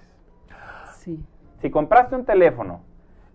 [0.99, 1.19] Sí.
[1.61, 2.81] Si compraste un teléfono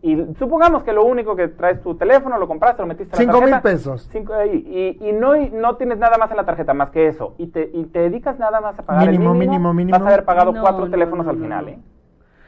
[0.03, 3.33] y supongamos que lo único que traes tu teléfono, lo compraste, lo metiste en la
[3.33, 3.63] Cinco mil tarjeta.
[3.75, 4.09] pesos.
[4.13, 7.09] Cinco, y, y, y no, y no tienes nada más en la tarjeta más que
[7.09, 7.35] eso.
[7.39, 9.99] Y te, y te dedicas nada más a pagar Mínimo, el mínimo, mínimo, mínimo.
[9.99, 11.69] Vas a haber pagado No, cuatro no, teléfonos no, al final.
[11.69, 11.79] ¿eh?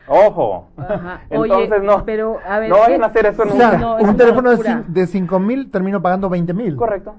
[0.09, 0.69] Ojo.
[0.77, 1.21] Ajá.
[1.31, 2.05] Entonces Oye, no.
[2.05, 3.71] pero, a ver, no vayan a hacer eso O nunca.
[3.71, 4.73] sea, No, es un teléfono de, locura.
[4.81, 6.77] cin- de 5 mil termino pagando 20 mil.
[6.77, 7.15] Correcto.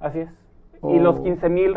[0.00, 0.30] Así es.
[0.82, 0.94] Oh.
[0.94, 1.74] Y los 15 mil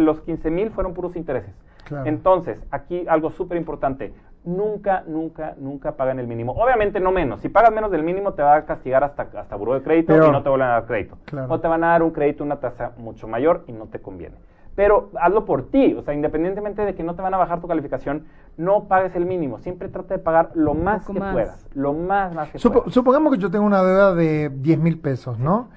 [0.00, 1.54] los 15 mil fueron puros intereses.
[1.84, 2.06] Claro.
[2.06, 4.12] Entonces, aquí algo súper importante.
[4.44, 6.52] Nunca, nunca, nunca pagan el mínimo.
[6.52, 7.40] Obviamente no menos.
[7.40, 10.28] Si pagas menos del mínimo te va a castigar hasta, hasta buró de crédito Pero-
[10.28, 11.16] y no te vuelven a dar crédito.
[11.26, 11.52] Claro.
[11.52, 14.36] O te van a dar un crédito una tasa mucho mayor y no te conviene.
[14.74, 17.66] Pero hazlo por ti, o sea, independientemente de que no te van a bajar tu
[17.66, 19.58] calificación, no pagues el mínimo.
[19.58, 21.32] Siempre trata de pagar lo más que más.
[21.32, 21.66] puedas.
[21.74, 22.94] Lo más, más que Supo- puedas.
[22.94, 25.68] supongamos que yo tengo una deuda de 10 mil pesos, ¿no?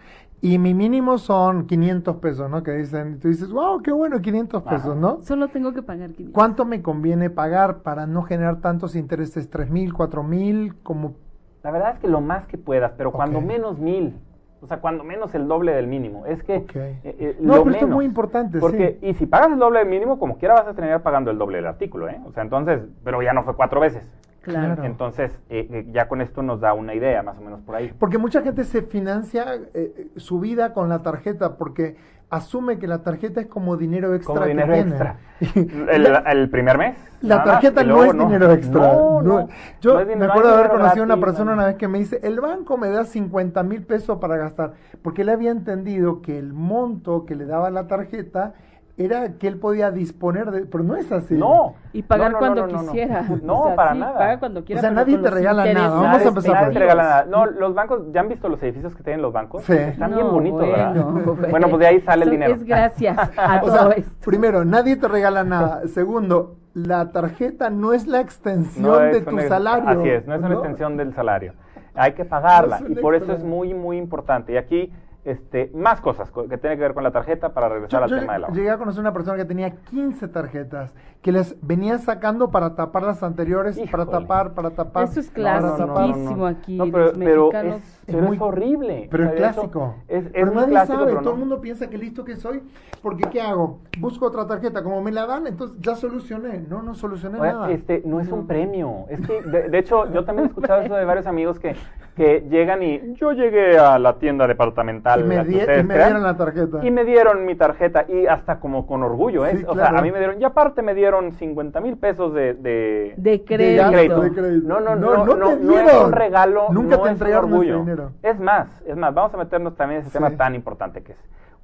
[0.44, 2.64] Y mi mínimo son 500 pesos, ¿no?
[2.64, 4.76] Que dicen, tú dices, wow, qué bueno, 500 Ajá.
[4.76, 5.22] pesos, ¿no?
[5.22, 6.34] Solo tengo que pagar 500.
[6.34, 9.52] ¿Cuánto me conviene pagar para no generar tantos intereses?
[9.52, 10.76] ¿3 mil, 4 mil?
[10.82, 11.14] Como...
[11.62, 14.16] La verdad es que lo más que puedas, pero cuando menos mil.
[14.64, 16.26] O sea, cuando menos el doble del mínimo.
[16.26, 16.58] Es que.
[16.58, 16.76] Ok.
[16.76, 19.08] eh, eh, No, lo pero esto es muy importante, Porque, sí.
[19.08, 21.58] y si pagas el doble del mínimo, como quiera vas a terminar pagando el doble
[21.58, 22.20] del artículo, ¿eh?
[22.26, 24.04] O sea, entonces, pero ya no fue cuatro veces.
[24.42, 24.84] Claro.
[24.84, 27.94] Entonces, eh, eh, ya con esto nos da una idea, más o menos por ahí.
[28.00, 31.96] Porque mucha gente se financia eh, su vida con la tarjeta porque
[32.32, 34.90] asume que la tarjeta es como dinero extra Como que dinero tiene.
[34.90, 35.18] extra.
[35.92, 36.96] El, el primer mes.
[37.22, 38.82] La tarjeta no es dinero extra.
[38.94, 39.48] No, No.
[39.82, 41.88] Yo es me dinero- acuerdo no de haber conocido a una persona una vez que
[41.88, 44.74] me dice, el banco me da 50 mil pesos para gastar,
[45.04, 48.54] porque él había entendido que el monto que le daba la tarjeta
[48.98, 50.66] era que él podía disponer de...
[50.66, 51.36] Pero no es así.
[51.36, 51.76] No.
[51.94, 52.92] Y pagar No, no, cuando no, no, no.
[52.92, 53.22] quisiera.
[53.44, 54.18] No, O sea, para sí, nada.
[54.18, 54.80] Paga cuando quiera.
[54.80, 55.90] O sea, nadie te regala nada.
[55.90, 57.26] Vamos a Nadie- empezar nadie por te regala nada.
[57.26, 59.64] No, los bancos, ¿ya han visto los edificios que tienen los bancos?
[59.64, 59.74] Sí.
[59.74, 60.94] Están bien bonitos, ¿verdad?
[60.96, 62.54] bueno, Bueno, pues de ahí sale el dinero.
[62.56, 64.12] Es gracias a O todo sea, esto.
[64.30, 65.88] primero, nadie te regala nada.
[65.88, 69.90] Segundo, la tarjeta no es la extensión No de tu una- salario.
[69.90, 71.54] Así es, no es una extensión del salario.
[71.94, 74.54] Hay que pagarla y por eso es muy, muy importante.
[74.54, 78.00] Y aquí, este, más cosas co- que tienen que ver con la tarjeta para regresar
[78.00, 78.56] Yo, al yo tema del ahorro.
[78.56, 83.04] llegué a conocer una persona que tenía 15 tarjetas que les venía sacando para tapar
[83.04, 84.20] las anteriores, para Híjole.
[84.20, 85.04] tapar, para tapar.
[85.04, 85.78] Eso es para clásico.
[85.88, 86.06] tapar.
[86.06, 87.76] clasiquísimo aquí, No, pero, los pero mexicanos.
[87.76, 89.08] es, Es pero muy- es horrible.
[89.12, 89.96] Pero es clásico.
[90.08, 91.36] Es, es pero muy nadie clásico, sabe, pero todo no.
[91.36, 92.64] el mundo piensa que listo que soy,
[93.04, 93.82] porque ¿qué hago?
[94.00, 96.66] Busco otra tarjeta, como me la dan, entonces ya solucioné.
[96.68, 97.70] No, no solucioné Oye, nada.
[97.72, 99.06] este, no es un premio.
[99.10, 101.76] Es que, de, de hecho, yo también he escuchado eso de varios amigos que,
[102.16, 105.11] que llegan y yo llegué a la tienda departamental.
[105.20, 106.86] Y me, di- y dieron la tarjeta.
[106.86, 109.58] Y me dieron mi tarjeta y hasta como con orgullo, ¿eh?
[109.58, 109.90] Sí, O claro.
[109.92, 113.44] sea, a mí me dieron, y aparte me dieron 50 mil pesos de, de, De
[113.44, 113.90] crédito.
[113.92, 114.22] crédito.
[114.22, 114.68] De crédito.
[114.68, 117.22] No, no, No, no, no no, te no es un regalo, Nunca no te es
[117.22, 117.80] un orgullo.
[117.80, 118.12] dinero.
[118.24, 121.18] Es más, es más, vamos a meternos también en ese tema tan importante que es.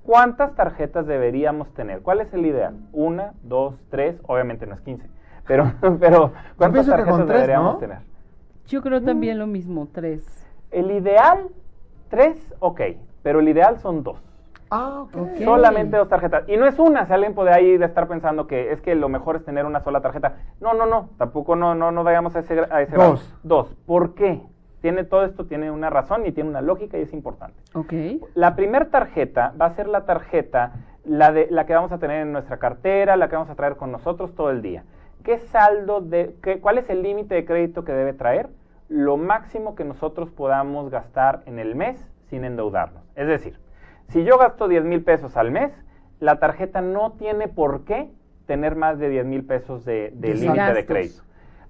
[0.03, 2.01] ¿Cuántas tarjetas deberíamos tener?
[2.01, 2.75] ¿Cuál es el ideal?
[2.93, 5.05] Una, dos, tres, obviamente no es 15.
[5.45, 7.79] Pero, pero ¿cuántas tarjetas tres, deberíamos ¿no?
[7.79, 7.97] tener?
[8.67, 10.45] Yo creo también lo mismo, tres.
[10.71, 11.47] El ideal
[12.09, 12.81] Tres, ok,
[13.27, 14.23] pero el ideal son dos.
[14.69, 15.17] Ah, ok.
[15.17, 15.43] Ok.
[15.43, 16.47] Solamente dos tarjetas.
[16.47, 19.09] Y no es una, si alguien puede ahí de estar pensando que es que lo
[19.09, 20.37] mejor es tener una sola tarjeta.
[20.61, 23.11] No, no, no, tampoco no, no, no vayamos a ese, a ese grado.
[23.11, 23.35] Dos.
[23.43, 23.75] Dos.
[23.85, 24.41] ¿Por qué?
[24.79, 27.57] Tiene, todo esto tiene una razón y tiene una lógica y es importante.
[27.73, 27.91] Ok.
[28.33, 30.71] La primera tarjeta va a ser la tarjeta,
[31.03, 33.75] la, de, la que vamos a tener en nuestra cartera, la que vamos a traer
[33.75, 34.85] con nosotros todo el día.
[35.25, 38.47] ¿Qué saldo de, qué, cuál es el límite de crédito que debe traer?
[38.87, 43.03] Lo máximo que nosotros podamos gastar en el mes sin endeudarnos.
[43.15, 43.59] Es decir,
[44.09, 45.71] si yo gasto 10 mil pesos al mes,
[46.19, 48.09] la tarjeta no tiene por qué
[48.45, 51.23] tener más de 10 mil pesos de, límite de crédito.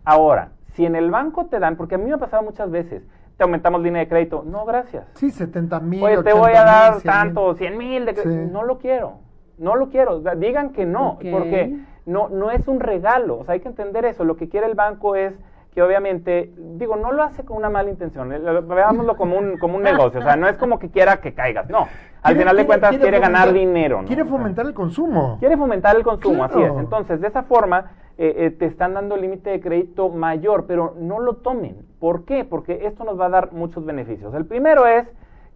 [0.05, 3.03] Ahora, si en el banco te dan, porque a mí me ha pasado muchas veces,
[3.35, 5.05] te aumentamos línea de crédito, no, gracias.
[5.15, 6.03] Sí, 70 mil.
[6.03, 8.29] Oye, te voy a dar tanto, 100 mil, de Sí.
[8.51, 9.19] no lo quiero,
[9.57, 13.59] no lo quiero, digan que no, porque no, no es un regalo, o sea, hay
[13.59, 15.33] que entender eso, lo que quiere el banco es
[15.77, 19.59] que obviamente, digo, no lo hace con una mala intención, eh, lo- veámoslo como un,
[19.59, 21.87] como un negocio, o sea, no es como que quiera que caigas, no,
[22.23, 24.07] al final de quiere- cuentas quiere, quiere ganar dinero, ¿no?
[24.07, 25.37] Quiere fomentar el consumo.
[25.39, 26.71] Quiere fomentar el consumo, así es.
[26.79, 31.19] Entonces, de esa forma, eh, eh, te están dando límite de crédito mayor, pero no
[31.19, 31.77] lo tomen.
[31.99, 32.43] ¿Por qué?
[32.43, 34.33] Porque esto nos va a dar muchos beneficios.
[34.33, 35.07] El primero es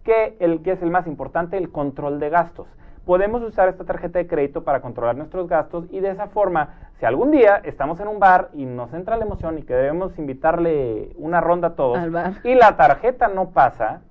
[0.04, 2.68] que, el que es el más importante, el control de gastos.
[3.04, 6.68] Podemos usar esta tarjeta de crédito para controlar nuestros gastos y de esa forma,
[7.00, 10.16] si algún día estamos en un bar y nos entra la emoción y que debemos
[10.18, 11.98] invitarle una ronda a todos
[12.44, 14.02] y la tarjeta no pasa,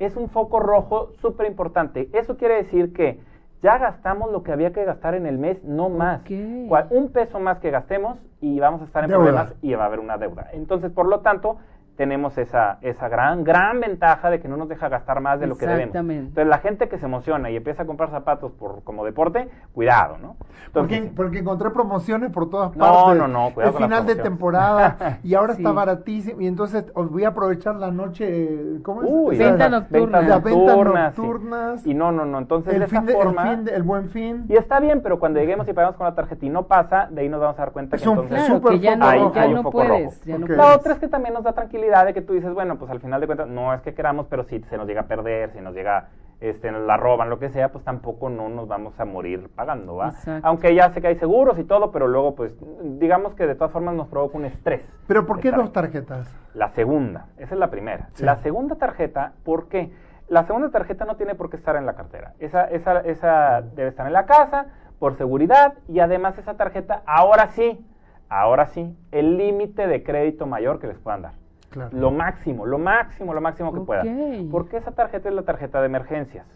[0.00, 2.08] es un foco rojo súper importante.
[2.12, 3.20] Eso quiere decir que
[3.62, 6.22] ya gastamos lo que había que gastar en el mes, no más.
[6.22, 6.30] Ok.
[6.68, 9.22] Cua- Un peso más que gastemos y vamos a estar en Deuda.
[9.22, 10.48] problemas y va a haber una deuda.
[10.54, 11.58] Entonces, por lo tanto,
[11.96, 15.56] tenemos esa, esa gran, gran ventaja de que no nos deja gastar más de lo
[15.56, 15.88] que debemos.
[15.88, 16.28] Exactamente.
[16.28, 20.16] Entonces, la gente que se emociona y empieza a comprar zapatos por, como deporte, cuidado,
[20.18, 20.36] ¿no?
[20.72, 23.18] Porque, Entonces, porque encontré promociones por todas No, partes.
[23.18, 25.62] no, no, cuidado con las final de temporada y ahora Sí.
[25.62, 26.40] está baratísimo.
[26.40, 28.78] Y entonces os voy a aprovechar la noche.
[28.82, 29.08] ¿Cómo es?
[29.10, 30.20] Uy, Venta las nocturna.
[30.22, 31.20] Las ventas nocturnas, sí.
[31.20, 31.86] nocturnas.
[31.86, 32.38] Y no, no, no.
[32.38, 33.42] Entonces, el, de esa fin de- el forma...
[33.42, 34.44] fin de- el buen fin.
[34.48, 37.20] Y está bien, pero cuando lleguemos y pagamos con la tarjeta y no pasa, de
[37.22, 38.46] ahí nos vamos a dar cuenta Es que un entonces...
[38.46, 40.04] Claro, que ya no, ya hay un no puedes.
[40.04, 40.16] rojo.
[40.24, 40.46] ya no Ok.
[40.46, 40.56] puedes.
[40.56, 43.00] La otra es que también nos da tranquilidad de que tú dices, bueno, pues al
[43.00, 45.60] final de cuentas no es que queramos, pero si se nos llega a perder, si
[45.60, 46.08] nos llega,
[46.40, 49.96] este, nos la roban, lo que sea, pues tampoco no nos vamos a morir pagando,
[49.96, 50.08] ¿va?
[50.08, 50.46] Exacto.
[50.46, 52.52] Aunque ya sé que hay seguros y todo, pero luego pues
[52.98, 54.82] digamos que de todas formas nos provoca un estrés.
[55.06, 56.34] Pero ¿por qué estar dos tarjetas?
[56.54, 58.08] La segunda, esa es la primera.
[58.14, 58.24] Sí.
[58.24, 59.92] La segunda tarjeta, ¿por qué?
[60.28, 62.34] La segunda tarjeta no tiene por qué estar en la cartera.
[62.38, 64.66] Esa, esa, esa debe estar en la casa
[65.00, 67.84] por seguridad y además esa tarjeta, ahora sí,
[68.28, 71.39] ahora sí, el límite de crédito mayor que les puedan dar.
[71.70, 71.96] Claro.
[71.96, 73.86] Lo máximo, lo máximo, lo máximo que Ok.
[73.86, 74.48] puedan.
[74.50, 76.46] Porque esa tarjeta es la tarjeta de emergencias.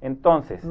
[0.00, 0.66] Entonces,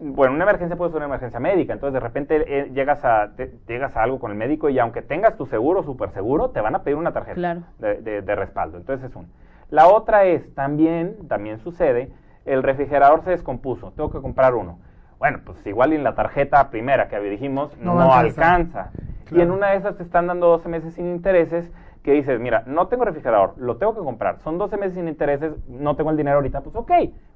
[0.00, 3.52] bueno, una emergencia puede ser una emergencia médica, entonces de repente eh, llegas, a, te-
[3.66, 6.76] llegas a algo con el médico y aunque tengas tu seguro, super seguro, te van
[6.76, 7.62] a pedir una tarjeta Claro.
[7.80, 8.78] de, de- de respaldo.
[8.78, 9.26] Entonces es una.
[9.70, 12.12] La otra es, también, también sucede,
[12.44, 14.78] el refrigerador se descompuso, tengo que comprar uno.
[15.18, 18.90] Bueno, pues igual en la tarjeta primera que dijimos No alcanza.
[19.32, 21.72] Y en una de esas te están dando 12 meses sin intereses
[22.02, 25.52] que dices, mira, no tengo refrigerador, lo tengo que comprar, son 12 meses sin intereses,
[25.68, 26.90] no tengo el dinero ahorita, pues ok,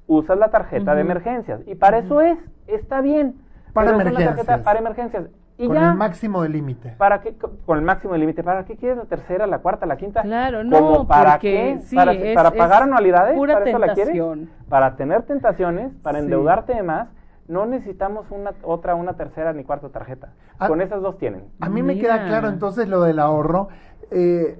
[0.07, 1.61] usas la tarjeta de emergencias.
[1.65, 3.35] Y para eso es, está bien.
[3.73, 4.59] Para Pero tarjeta emergencias.
[4.61, 5.23] para emergencias.
[5.59, 6.93] Y con ya, el máximo de límite.
[6.97, 7.35] ¿para qué?
[7.65, 10.21] Con el máximo de límite, ¿para qué quieres la tercera, la cuarta, la quinta?
[10.21, 11.79] Claro, no, ¿Como para qué?
[11.81, 13.35] sí, ¿Para, es- para es pagar anualidades?
[13.35, 14.21] pura ¿Para eso la quieres?
[14.69, 16.25] Para tener tentaciones, para Sí.
[16.25, 17.07] endeudarte de más,
[17.47, 20.33] no necesitamos una otra, una tercera ni cuarta tarjeta.
[20.59, 21.45] Ah, Con esas dos tienen.
[21.61, 23.69] A mí me queda claro entonces lo del ahorro.
[24.11, 24.57] Eh,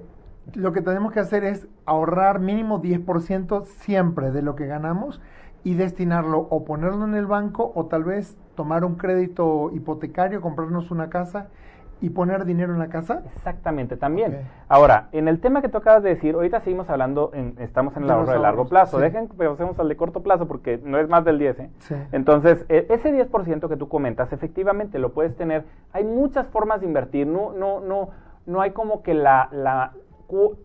[0.54, 5.20] lo que tenemos que hacer es ahorrar mínimo 10% siempre de lo que ganamos
[5.64, 10.90] y destinarlo o ponerlo en el banco o tal vez tomar un crédito hipotecario, comprarnos
[10.90, 11.48] una casa
[12.00, 13.22] y poner dinero en la casa.
[13.34, 14.46] Exactamente, también.
[14.68, 18.04] Ahora, en el tema que tú acabas de decir, ahorita seguimos hablando, en- estamos en
[18.04, 18.98] el ahorro de largo plazo.
[18.98, 19.02] sí.
[19.02, 21.70] Dejen que pasemos al de corto plazo porque no es más del 10, ¿eh?
[21.80, 21.96] Sí.
[22.12, 25.64] Entonces, e- ese 10% que tú comentas, efectivamente lo puedes tener.
[25.92, 28.10] Hay muchas formas de invertir, no, no, no,
[28.48, 29.92] no hay como que la, la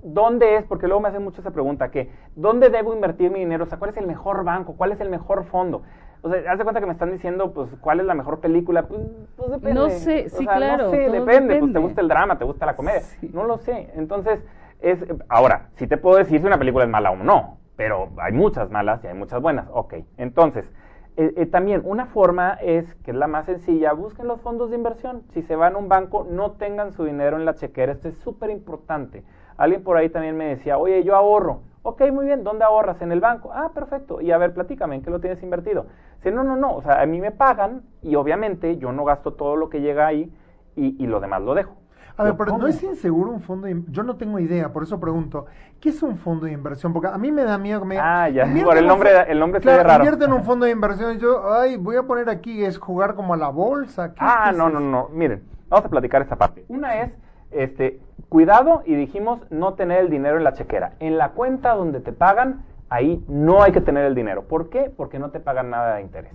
[0.02, 0.66] ¿dónde es?
[0.66, 3.66] Porque luego me hacen mucho esa pregunta, que ¿dónde debo invertir mi dinero?
[3.66, 4.76] O sea, ¿cuál es el mejor banco?
[4.76, 5.84] ¿Cuál es el mejor fondo?
[6.22, 8.84] O sea, haz de cuenta que me están diciendo, pues, ¿cuál es la mejor película?
[8.88, 9.02] Pues,
[9.36, 9.74] pues depende.
[9.74, 11.60] No sé, O sí, sea, claro, No sé, depende.
[11.60, 13.02] Pues te gusta el drama, te gusta la comedia.
[13.02, 13.30] Sí.
[13.34, 13.92] No lo sé.
[13.96, 14.42] Entonces,
[14.80, 18.32] es, ahora, sí te puedo decir si una película es mala o no, pero hay
[18.32, 19.68] muchas malas y hay muchas buenas.
[19.72, 20.72] Ok, entonces,
[21.16, 24.78] eh, eh, también una forma es, que es la más sencilla, busquen los fondos de
[24.78, 25.24] inversión.
[25.34, 27.92] Si se van a un banco, no tengan su dinero en la chequera.
[27.92, 29.24] Esto es súper importante.
[29.58, 31.62] Alguien por ahí también me decía, oye, yo ahorro.
[31.84, 33.02] Ok, muy bien, ¿dónde ahorras?
[33.02, 33.52] En el banco.
[33.54, 34.22] Ah, perfecto.
[34.22, 35.86] Y a ver, platícame, ¿en qué lo tienes invertido?
[36.18, 39.34] Dice, no, no, no, o sea, a mí me pagan y obviamente yo no gasto
[39.34, 40.34] todo lo que llega ahí
[40.76, 41.83] y lo demás lo dejo.
[42.16, 45.00] A ver, pero no es inseguro un fondo de Yo no tengo idea, por eso
[45.00, 45.48] pregunto.
[45.80, 46.94] ¿Qué es un fondo de inversión?
[46.94, 49.60] Porque a mí me da miedo que me Ah, ya, por el nombre, el nombre
[49.60, 50.04] claro, raro.
[50.04, 53.16] Invierte en un fondo de inversión y yo, ay, voy a poner aquí, es jugar
[53.16, 54.14] como a la bolsa.
[54.20, 55.10] ah, no, no, no.
[55.10, 56.66] Miren, vamos a platicar esta parte.
[56.68, 57.12] Una es,
[57.52, 58.00] este,
[58.30, 60.94] cuidado y dijimos no tener el dinero en la chequera.
[61.00, 64.44] En la cuenta donde te pagan, ahí no hay que tener el dinero.
[64.44, 64.92] ¿Por qué?
[64.96, 66.34] Porque no te pagan nada de interés.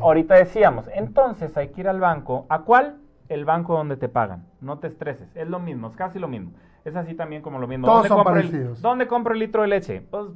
[0.00, 2.46] Ahorita decíamos, entonces hay que ir al banco.
[2.48, 2.96] ¿A cuál?
[3.28, 4.46] El banco donde te pagan.
[4.60, 5.28] No te estreses.
[5.34, 6.52] Es lo mismo, es casi lo mismo.
[6.84, 7.86] Es así también como lo mismo.
[7.86, 8.82] Todos son parecidos.
[8.82, 10.02] ¿Dónde compro el litro de leche?
[10.10, 10.26] Pues,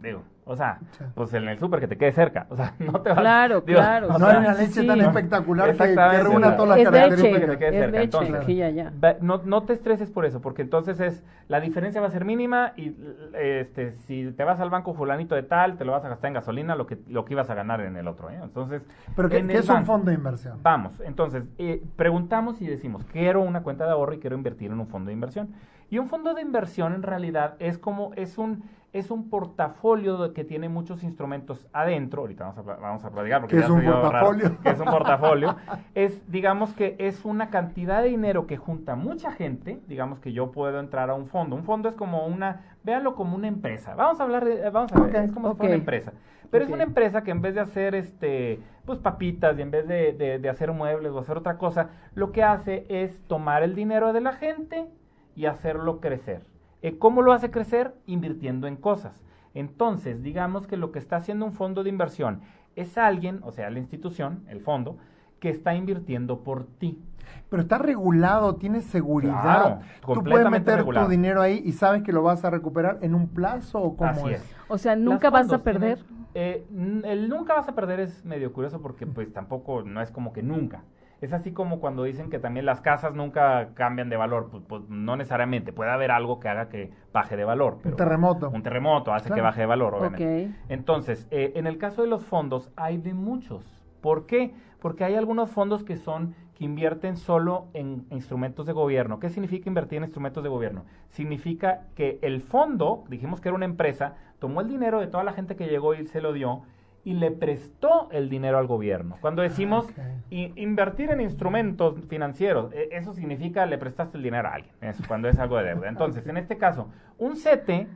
[0.00, 0.78] digo, o sea,
[1.14, 2.46] pues en el súper que te quede cerca.
[2.50, 4.08] O sea, no te vas Claro, claro.
[4.18, 7.40] No hay una leche tan espectacular que, que reúna todas las características.
[7.40, 8.02] Que te quede cerca.
[8.02, 8.92] entonces, ya, ya.
[9.20, 12.72] No, no te estreses por eso, porque entonces es la diferencia va a ser mínima
[12.76, 12.94] y
[13.34, 16.34] este si te vas al banco fulanito de tal, te lo vas a gastar en
[16.34, 18.30] gasolina lo que lo que ibas a ganar en el otro.
[18.30, 18.38] ¿eh?
[18.42, 18.82] Entonces,
[19.16, 20.58] ¿Pero qué, ¿qué es un fondo de inversión?
[20.62, 24.80] Vamos, entonces, eh, preguntamos y decimos, quiero una cuenta de ahorro y quiero invertir en
[24.80, 25.54] un fondo de inversión.
[25.90, 30.44] Y un fondo de inversión en realidad es como, es un es un portafolio que
[30.44, 32.22] tiene muchos instrumentos adentro.
[32.22, 34.56] Ahorita vamos a, vamos a platicar porque ¿Qué es un portafolio?
[34.64, 35.56] es un portafolio.
[35.96, 39.80] es, digamos que es una cantidad de dinero que junta mucha gente.
[39.88, 41.56] Digamos que yo puedo entrar a un fondo.
[41.56, 43.96] Un fondo es como una, véanlo como una empresa.
[43.96, 46.12] Vamos a hablar de, vamos a ver, es como si fuera una empresa.
[46.52, 49.88] Pero es una empresa que en vez de hacer este, pues papitas y en vez
[49.88, 53.74] de, de, de hacer muebles o hacer otra cosa, lo que hace es tomar el
[53.74, 54.86] dinero de la gente
[55.34, 56.46] y hacerlo crecer.
[56.84, 57.94] Eh, ¿Cómo lo hace crecer?
[58.04, 59.14] Invirtiendo en cosas.
[59.54, 62.42] Entonces, digamos que lo que está haciendo un fondo de inversión
[62.76, 64.98] es alguien, o sea, la institución, el fondo,
[65.40, 67.02] que está invirtiendo por ti.
[67.48, 69.80] Pero está regulado, tiene seguridad.
[70.02, 73.28] Tú puedes meter tu dinero ahí y sabes que lo vas a recuperar en un
[73.28, 74.44] plazo o cómo es?
[74.68, 76.04] O sea, nunca vas a perder.
[76.34, 76.66] Eh,
[77.04, 80.42] el nunca vas a perder es medio curioso porque pues tampoco no es como que
[80.42, 80.82] nunca.
[81.24, 84.82] Es así como cuando dicen que también las casas nunca cambian de valor, pues, pues
[84.90, 87.78] no necesariamente, puede haber algo que haga que baje de valor.
[87.82, 88.50] un terremoto.
[88.50, 90.50] Un terremoto hace que baje de valor, obviamente.
[90.68, 93.64] Entonces, eh, en el caso de los fondos hay de muchos.
[94.02, 94.54] ¿Por qué?
[94.80, 99.18] Porque hay algunos fondos que son que invierten solo en instrumentos de gobierno.
[99.18, 100.84] ¿Qué significa invertir en instrumentos de gobierno?
[101.08, 105.32] Significa que el fondo, dijimos que era una empresa, tomó el dinero de toda la
[105.32, 106.64] gente que llegó y se lo dio
[107.04, 109.18] y le prestó el dinero al gobierno.
[109.20, 109.86] Cuando ah, decimos
[110.30, 114.74] invertir en instrumentos financieros, e, eso significa le prestaste el dinero a alguien,
[115.06, 115.88] cuando es algo de deuda.
[115.88, 116.88] Entonces, en este caso,
[117.18, 117.88] un CETE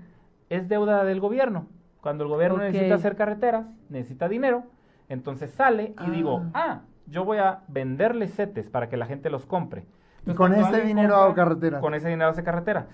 [0.50, 1.66] es deuda del gobierno.
[2.02, 4.64] Cuando el gobierno necesita hacer carreteras, necesita dinero,
[5.08, 6.66] entonces sale y digo, ah.
[6.68, 9.86] ah, yo voy a venderle CETES para que la gente los compre.
[10.26, 11.80] y con ese dinero hago carretera.
[11.80, 12.88] Con ese dinero hace carretera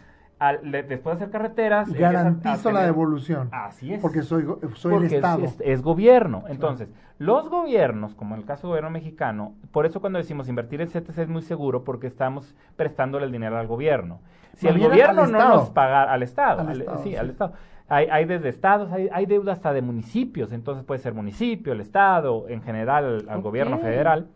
[0.63, 1.93] después de hacer carreteras...
[1.93, 3.49] Garantizo la devolución.
[3.53, 4.01] Así es.
[4.01, 5.45] Porque soy, soy el Estado.
[5.61, 6.45] Es, gobierno.
[6.49, 10.81] Entonces, los gobiernos, como en el caso del gobierno mexicano, por eso cuando decimos invertir
[10.81, 14.21] en CETES es muy seguro porque estamos prestándole el dinero al gobierno.
[14.57, 16.67] Si el gobierno no nos paga al Estado,
[17.03, 17.55] sí, al Estado.
[17.87, 21.83] Hay, hay desde estados, hay, hay, deuda hasta de municipios, entonces puede ser municipio, el
[21.83, 24.29] Estado, en general al gobierno federal.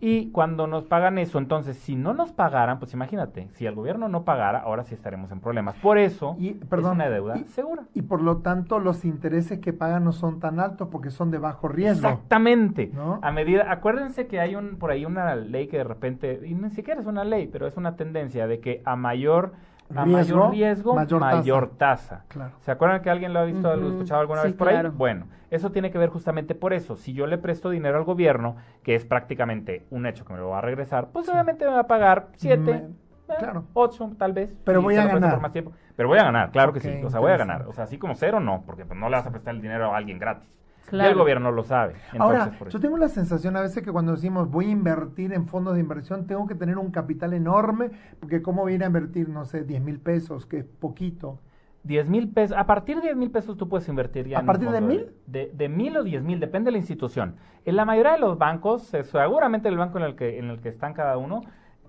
[0.00, 4.08] Y cuando nos pagan eso, entonces, si no nos pagaran, pues imagínate, si el gobierno
[4.08, 5.76] no pagara, ahora sí estaremos en problemas.
[5.76, 7.82] Por eso, y, perdón, es una deuda segura.
[7.94, 11.38] Y por lo tanto, los intereses que pagan no son tan altos porque son de
[11.38, 12.08] bajo riesgo.
[12.08, 12.92] Exactamente.
[13.20, 16.70] A medida, acuérdense que hay un por ahí una ley que de repente, y ni
[16.70, 19.52] siquiera es una ley, pero es una tendencia de que a mayor
[19.94, 22.24] a mayor riesgo, mayor, tasa.
[22.60, 24.86] ¿Se acuerdan que alguien lo ha visto, lo escuchado alguna vez por ahí?
[24.94, 26.96] Bueno, eso tiene que ver justamente por eso.
[26.96, 30.50] Si yo le presto dinero al gobierno, que es prácticamente un hecho que me lo
[30.50, 32.88] va a regresar, pues obviamente me va a pagar 7, eh,
[33.38, 33.64] claro.
[33.74, 34.56] 8 tal vez.
[34.64, 35.40] Pero voy a ganar.
[35.96, 36.90] Pero voy a ganar, claro que sí.
[37.04, 37.66] O sea, voy a ganar.
[37.66, 39.92] O sea, así como cero, no, porque pues, no le vas a prestar el dinero
[39.92, 40.48] a alguien gratis.
[40.92, 41.94] El gobierno lo sabe.
[42.18, 45.74] Ahora, yo tengo la sensación a veces que cuando decimos voy a invertir en fondos
[45.74, 49.64] de inversión, tengo que tener un capital enorme, porque ¿cómo voy a invertir, no sé,
[49.64, 51.38] 10 mil pesos, que es poquito?
[51.84, 54.40] 10 mil pesos, a partir de 10 mil pesos tú puedes invertir ya.
[54.40, 55.06] ¿A partir de mil?
[55.26, 57.36] De, de mil o 10 mil, depende de la institución.
[57.64, 60.60] En la mayoría de los bancos, eh, seguramente el banco en el que, en el
[60.60, 61.42] que están cada uno,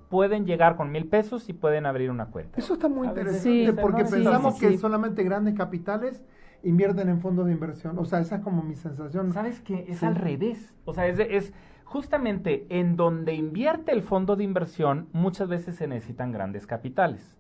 [0.10, 2.60] pueden llegar con mil pesos y pueden abrir una cuenta.
[2.60, 6.24] Eso está muy interesante porque pensamos que solamente grandes capitales
[6.64, 7.98] invierten en fondos de inversión.
[8.00, 9.32] O sea, esa es como mi sensación.
[9.34, 9.86] ¿Sabes qué?
[9.88, 10.74] Es al revés.
[10.86, 15.88] O sea, es, es justamente en donde invierte el fondo de inversión, muchas veces se
[15.88, 17.38] necesitan grandes capitales.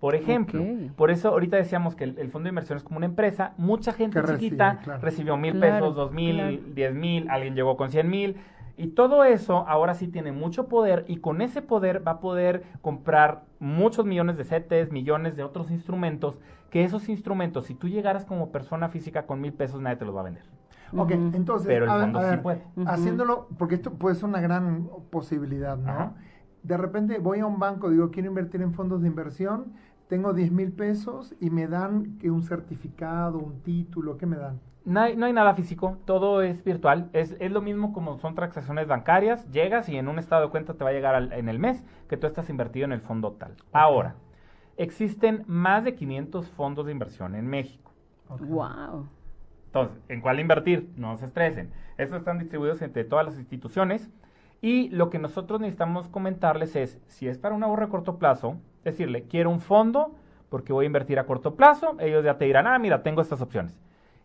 [0.00, 0.64] Por ejemplo,
[0.96, 4.18] por eso ahorita decíamos que el, fondo de inversión es como una empresa, mucha gente
[4.24, 8.36] chiquita recibió mil pesos, dos mil, diez mil, alguien llegó con cien mil,
[8.80, 12.64] y todo eso ahora sí tiene mucho poder y con ese poder va a poder
[12.80, 18.24] comprar muchos millones de CETES, millones de otros instrumentos, que esos instrumentos, si tú llegaras
[18.24, 20.44] como persona física con mil pesos, nadie te los va a vender.
[20.96, 22.64] Ok, entonces, Pero el fondo sí puede.
[22.86, 26.14] haciéndolo, porque esto puede ser una gran posibilidad, ¿no?
[26.62, 29.72] de repente voy a un banco, digo, quiero invertir en fondos de inversión,
[30.08, 34.60] tengo 10 mil pesos y me dan que un certificado, un título, ¿qué me dan?
[34.84, 37.10] No hay, no hay nada físico, todo es virtual.
[37.12, 39.48] Es, es lo mismo como son transacciones bancarias.
[39.50, 41.84] Llegas y en un estado de cuenta te va a llegar al- en el mes
[42.08, 43.56] que tú estás invertido en el fondo tal.
[43.72, 44.16] Ahora,
[44.76, 47.92] existen más de 500 fondos de inversión en México.
[48.28, 49.06] Wow.
[49.66, 50.90] Entonces, ¿en cuál invertir?
[50.96, 51.70] No se estresen.
[51.96, 54.10] Estos están distribuidos entre todas las instituciones.
[54.62, 58.56] Y lo que nosotros necesitamos comentarles es, si es para un ahorro a corto plazo,
[58.84, 60.14] decirle, quiero un fondo
[60.48, 63.40] porque voy a invertir a corto plazo, ellos ya te dirán, ah, mira, tengo estas
[63.40, 63.78] opciones.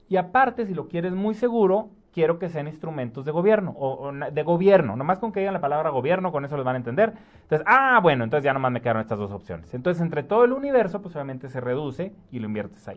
[0.09, 4.43] Y aparte, si lo quieres muy seguro, quiero que sean instrumentos de gobierno, o, de
[4.43, 7.11] gobierno, nomás con que digan la palabra gobierno, con eso les van a entender.
[7.41, 9.73] Entonces, ah, bueno, entonces ya nomás me quedaron estas dos opciones.
[9.73, 12.95] Entonces, entre todo el universo, pues obviamente se reduce y lo inviertes ahí.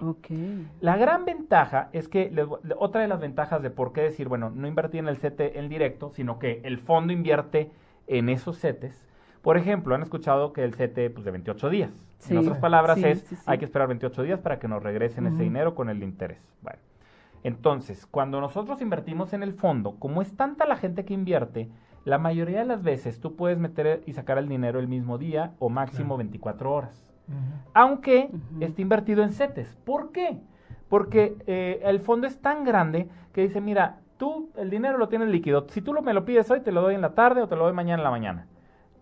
[0.80, 2.46] La gran ventaja es que, les
[2.78, 5.68] otra de las ventajas de por qué decir, bueno, no invertir en el CETE en
[5.68, 7.72] directo, sino que el fondo invierte
[8.06, 9.04] en esos CETES.
[9.42, 11.90] Por ejemplo, han escuchado que el CETE pues, de 28 días.
[12.18, 12.34] Sí.
[12.34, 15.26] En otras palabras Sí, es, sí, hay que esperar 28 días para que nos regresen
[15.26, 16.38] ese dinero con el interés.
[16.62, 16.78] Bueno,
[17.43, 21.70] entonces, cuando nosotros invertimos en el fondo, como es tanta la gente que invierte,
[22.05, 25.55] la mayoría de las veces tú puedes meter y sacar el dinero el mismo día
[25.59, 26.18] o máximo Claro.
[26.18, 27.09] 24 horas
[27.74, 28.30] aunque
[28.61, 29.76] esté invertido en CETES.
[29.84, 30.39] ¿Por qué?
[30.89, 35.28] Porque eh, el fondo es tan grande que dice, mira, tú el dinero lo tienes
[35.28, 35.66] líquido.
[35.68, 37.57] Si tú lo, me lo pides hoy, te lo doy en la tarde o te
[37.57, 38.47] lo doy mañana en la mañana.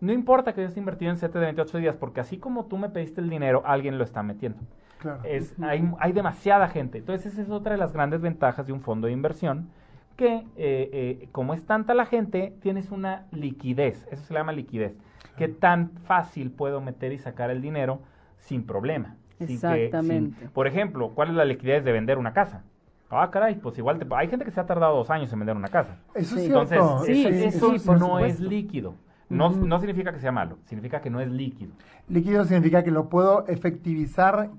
[0.01, 2.77] No importa que yo esté invertido en CETES de 28 días, porque así como tú
[2.77, 4.59] me pediste el dinero, alguien lo está metiendo.
[4.99, 5.21] Claro.
[5.25, 6.99] Es, hay, hay demasiada gente.
[6.99, 9.69] Entonces, esa es otra de las grandes ventajas de un fondo de inversión,
[10.17, 14.07] que eh, eh, como es tanta la gente, tienes una liquidez.
[14.11, 14.97] Eso se le llama liquidez.
[15.37, 18.01] Que tan fácil puedo meter y sacar el dinero
[18.39, 19.17] sin problema.
[19.39, 20.39] Sin que- Exactamente.
[20.41, 22.65] sin- por ejemplo, ¿cuál es la liquidez de vender una casa?
[23.11, 25.55] Ah, caray, pues igual te- hay gente que se ha tardado dos años en vender
[25.57, 25.99] una casa.
[26.15, 26.41] Eso Sí.
[26.43, 27.05] es Entonces, cierto.
[27.05, 28.95] Sí, eso, sí, eso por no es líquido.
[29.29, 31.73] No, no significa que sea malo, significa que no es líquido.
[32.09, 34.51] Líquido significa que lo puedo efectivizar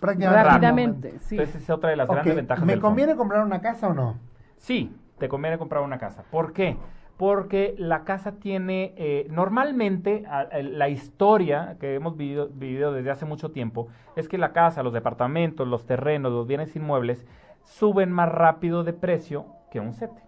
[0.00, 0.48] prácticamente.
[0.48, 1.36] Rápidamente, sí.
[1.36, 2.88] Entonces, esa es otra de las grandes ventajas ¿Me del fondo.
[2.90, 4.16] conviene comprar una casa o no?
[4.56, 6.24] Sí, te conviene comprar una casa.
[6.30, 6.76] ¿Por qué?
[7.16, 13.26] Porque la casa tiene, eh, normalmente, a- la historia que hemos vivido, vivido desde hace
[13.26, 17.26] mucho tiempo, es que la casa, los departamentos, los terrenos, los bienes inmuebles,
[17.62, 20.22] suben más rápido de precio que un CETE.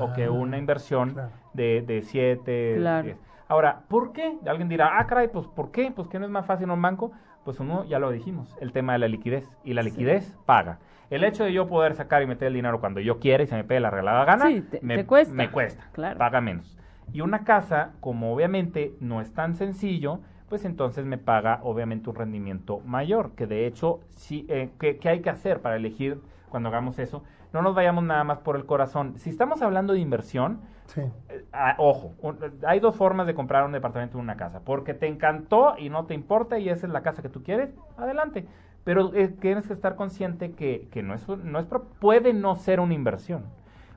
[0.00, 1.30] o que Ah, una inversión claro.
[1.52, 3.04] de, de 7, Claro.
[3.04, 3.18] 10.
[3.46, 4.38] Ahora, ¿por qué?
[4.46, 5.92] Alguien dirá, ah, caray, pues ¿por qué?
[5.94, 7.12] Pues que no es más fácil un banco.
[7.44, 9.50] Pues uno, ya lo dijimos, el tema de la liquidez.
[9.64, 10.78] Y la liquidez paga.
[11.10, 13.56] El hecho de yo poder sacar y meter el dinero cuando yo quiera y se
[13.56, 15.34] me pegue la regalada gana, Sí, te- me, te cuesta.
[15.34, 16.18] me cuesta, Claro.
[16.18, 16.78] paga menos.
[17.12, 22.16] Y una casa, como obviamente no es tan sencillo, pues entonces me paga obviamente un
[22.16, 26.68] rendimiento mayor, que de hecho, sí, eh, ¿qué, qué hay que hacer para elegir cuando
[26.68, 27.24] hagamos eso?
[27.52, 29.18] No nos vayamos nada más por el corazón.
[29.18, 31.02] Si estamos hablando de inversión, Sí.
[31.28, 34.60] eh, ah, ojo, un- hay dos formas de comprar un departamento o una casa.
[34.64, 37.70] Porque te encantó y no te importa y esa es la casa que tú quieres,
[37.96, 38.46] adelante.
[38.84, 42.56] Pero eh, tienes que estar consciente que, que no es, no es pro- puede no
[42.56, 43.44] ser una inversión.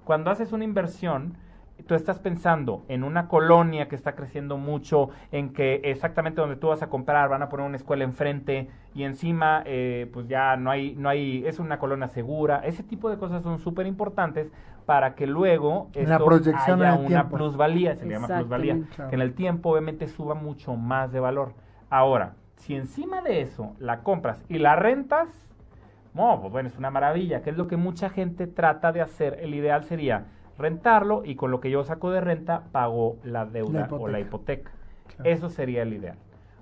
[0.03, 1.37] Cuando haces una inversión,
[1.83, 6.67] tú estás pensando en una colonia que está creciendo mucho, en que exactamente donde tú
[6.69, 10.71] vas a comprar van a poner una escuela enfrente y encima eh, pues ya no
[10.71, 12.61] hay, no hay, es una colonia segura.
[12.63, 14.51] Ese tipo de cosas son súper importantes
[14.85, 17.37] para que luego En la esto proyección en haya el una tiempo.
[17.37, 18.79] plusvalía, se le llama plusvalía.
[18.95, 19.09] Claro.
[19.09, 21.53] que en el tiempo obviamente suba mucho más de valor.
[21.89, 25.27] Ahora, si encima de eso la compras y la rentas,
[26.13, 29.39] no, pues bueno, es una maravilla, que es lo que mucha gente trata de hacer.
[29.41, 30.25] El ideal sería
[30.57, 34.19] rentarlo y con lo que yo saco de renta pago la deuda La o la
[34.19, 34.71] hipoteca.
[35.15, 35.29] Claro.
[35.29, 36.17] Eso sería el ideal.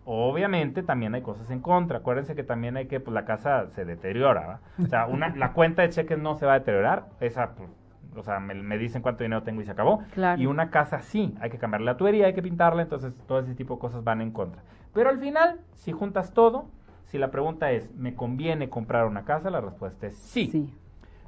[0.05, 1.99] Obviamente también hay cosas en contra.
[1.99, 4.59] Acuérdense que también hay que, pues la casa se deteriora, ¿va?
[4.83, 7.05] O sea, una, la cuenta de cheques no se va a deteriorar.
[7.21, 7.69] Esa, pues,
[8.15, 10.03] o sea, me, me dicen cuánto dinero tengo y se acabó.
[10.13, 10.41] Claro.
[10.41, 13.55] Y una casa sí, hay que cambiarle la tubería, hay que pintarla, entonces todo ese
[13.55, 14.61] tipo de cosas van en contra.
[14.93, 16.65] Pero al final, si juntas todo,
[17.05, 19.49] si la pregunta es, ¿me conviene comprar una casa?
[19.49, 20.73] La respuesta es sí Sí.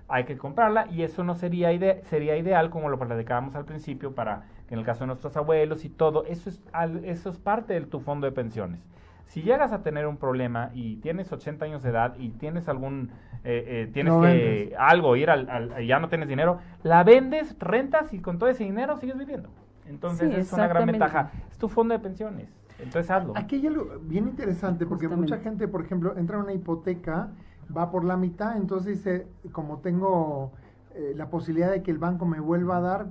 [0.08, 4.14] Hay que comprarla y eso no sería ide sería ideal como lo platicábamos al principio
[4.14, 7.38] para que en el caso de nuestros abuelos y todo eso es al- eso es
[7.40, 8.80] parte de tu fondo de pensiones.
[9.26, 13.10] Si llegas a tener un problema y tienes 80 años de edad y tienes algún
[13.44, 14.74] eh, eh, tienes que vendes.
[14.80, 18.50] algo ir al, al- y ya no tienes dinero la vendes rentas y con todo
[18.50, 19.50] ese dinero sigues viviendo.
[19.88, 21.32] Entonces Sí, es una gran ventaja.
[21.52, 22.50] Es tu fondo de pensiones.
[22.80, 23.34] Entonces hazlo.
[23.36, 25.34] Aquí hay algo bien interesante porque Justamente.
[25.34, 27.30] mucha gente, por ejemplo, entra en una hipoteca,
[27.76, 30.52] va por la mitad, entonces dice, como tengo
[30.96, 33.08] eh, la posibilidad de que el banco me vuelva a dar,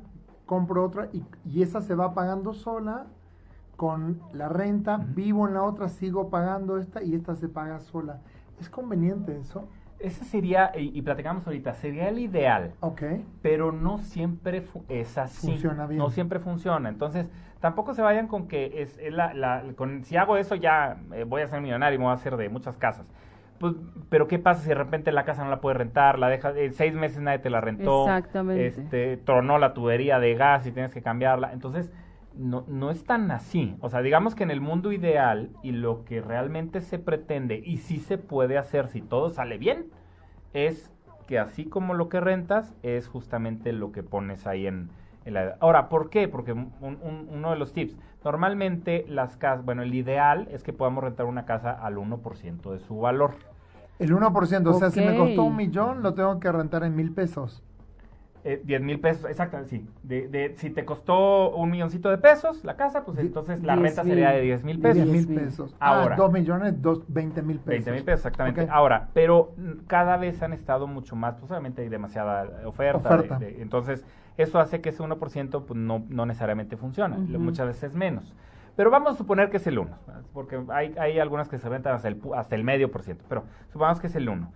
[0.46, 3.06] compro otra y, y esa se va pagando sola
[3.76, 8.20] con la renta, vivo en la otra, sigo pagando esta y esta se paga sola.
[8.60, 9.64] ¿Es conveniente eso?
[9.98, 12.72] Ese sería, y, y platicamos ahorita, sería el ideal.
[12.80, 13.02] Ok.
[13.42, 15.46] Pero no siempre es así.
[15.48, 15.98] Funciona bien.
[15.98, 16.88] No siempre funciona.
[16.88, 17.26] Entonces,
[17.60, 21.24] tampoco se vayan con que es, es la, la- con, si hago eso ya eh,
[21.24, 23.06] voy a ser millonario y me voy a hacer de muchas casas.
[23.58, 23.74] Pues,
[24.08, 26.18] pero ¿qué pasa si de repente la casa no la puedes rentar?
[26.18, 28.04] La dejas, en seis meses nadie te la rentó.
[28.04, 28.66] Exactamente.
[28.66, 31.52] Este, tronó la tubería de gas y tienes que cambiarla.
[31.52, 31.92] Entonces,
[32.36, 33.76] no, no es tan así.
[33.80, 37.78] O sea, digamos que en el mundo ideal y lo que realmente se pretende y
[37.78, 39.86] sí se puede hacer si todo sale bien,
[40.52, 40.90] es
[41.26, 44.90] que así como lo que rentas es justamente lo que pones ahí en,
[45.24, 45.56] en la...
[45.60, 46.28] Ahora, ¿por qué?
[46.28, 50.72] Porque un- un- uno de los tips, normalmente las casas, bueno, el ideal es que
[50.72, 53.32] podamos rentar una casa al 1% de su valor.
[53.98, 57.12] El 1%, o sea, si me costó un millón, lo tengo que rentar en mil
[57.12, 57.62] pesos.
[58.46, 59.88] Eh, 10 mil pesos, exacto, sí.
[60.02, 63.82] De, de, si te costó un milloncito de pesos la casa, pues entonces la 10
[63.86, 64.12] renta mil.
[64.12, 65.10] sería de 10 mil 10 pesos.
[65.10, 65.38] mil mil.
[65.40, 65.76] pesos.
[65.80, 66.14] Ahora.
[66.14, 67.68] Ah, 2 millones, dos, 20 mil pesos.
[67.68, 68.66] 20 mil pesos, exactamente.
[68.70, 69.52] Ahora, pero
[69.86, 73.08] cada vez han estado mucho más, pues obviamente hay demasiada oferta.
[73.08, 73.38] de- Oferta.
[73.38, 74.04] de- entonces,
[74.36, 78.32] eso hace que ese 1% pues, no, no necesariamente funciona, muchas veces menos.
[78.76, 80.22] Pero vamos a suponer que es el 1, ¿verdad?
[80.32, 83.24] porque hay, hay algunas que se rentan hasta el, pu- hasta el medio por ciento,
[83.28, 84.50] pero supongamos que es el 1.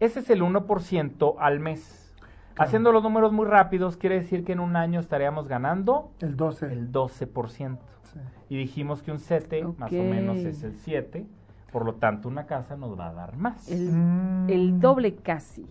[0.00, 2.14] Ese es el 1% al mes.
[2.54, 2.68] Claro.
[2.68, 6.66] Haciendo los números muy rápidos, quiere decir que en un año estaríamos ganando El 12.
[6.70, 7.78] el 12%.
[8.02, 8.18] Sí.
[8.50, 11.24] Y dijimos que un 7 más o menos es el 7,
[11.72, 13.70] por lo tanto una casa nos va a dar más.
[13.70, 14.50] El, Mm.
[14.50, 15.66] el doble casi.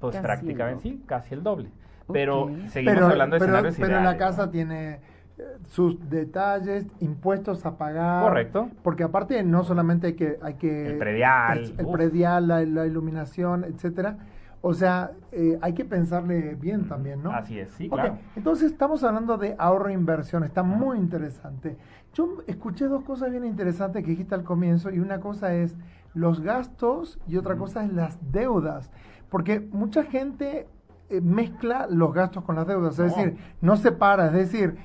[0.00, 1.70] pues casi prácticamente el sí, casi el doble.
[2.12, 2.50] Pero Ok.
[2.68, 4.50] seguimos pero, hablando de pero, escenarios pero la casa ¿no?
[4.52, 5.00] tiene
[5.38, 8.22] eh, sus detalles, impuestos a pagar.
[8.22, 8.68] Correcto.
[8.82, 10.38] Porque aparte no solamente hay que...
[10.42, 14.18] Hay que El predial, El, predial, la, la iluminación, etcétera.
[14.66, 17.30] O sea, eh, hay que pensarle bien también, ¿no?
[17.32, 18.18] Así es, sí, Ok, claro.
[18.34, 21.76] entonces estamos hablando de ahorro e inversión, está muy interesante.
[22.14, 25.76] Yo escuché dos cosas bien interesantes que dijiste al comienzo y una cosa es
[26.14, 28.90] los gastos y otra cosa es las deudas,
[29.28, 30.66] porque mucha gente
[31.20, 33.04] mezcla los gastos con las deudas, es No.
[33.22, 34.76] decir, no separa, es decir,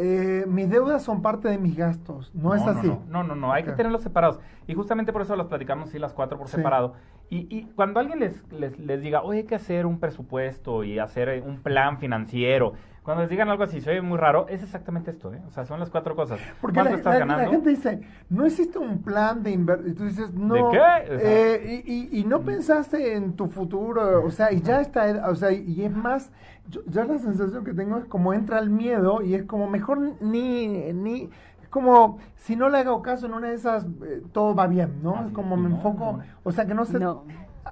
[0.00, 2.86] eh, mis deudas son parte de mis gastos, no, es así.
[2.86, 4.38] No, no, no, no, hay que tenerlos separados.
[4.68, 6.56] Y justamente por eso los platicamos, sí, las cuatro por Sí.
[6.56, 6.94] separado.
[7.30, 10.98] Y, y cuando alguien les, les, les diga, oye, hay que hacer un presupuesto y
[10.98, 12.72] hacer eh, un plan financiero,
[13.08, 15.40] cuando les digan algo así, se oye muy raro, es exactamente esto, ¿eh?
[15.46, 16.38] O sea, son las cuatro cosas.
[16.60, 17.42] Porque ¿Cuánto la, estás la- ganando?
[17.44, 19.90] la gente dice, no existe un plan de inversión.
[19.90, 20.52] Y tú dices, no.
[20.54, 21.14] ¿De qué?
[21.14, 24.24] O sea- eh, y, y- y no pensaste en tu futuro.
[24.26, 25.30] O sea, y ya está.
[25.30, 26.30] O sea, y es más,
[26.68, 29.98] yo, ya la sensación que tengo es como entra el miedo y es como mejor
[30.20, 30.92] ni.
[30.92, 31.30] ni
[31.62, 35.02] es como si no le hago caso en una de esas, eh, todo va bien,
[35.02, 35.16] ¿no?
[35.16, 36.12] Así es como me no, enfoco.
[36.18, 36.22] no.
[36.44, 36.98] O sea, que no se.
[36.98, 37.24] No.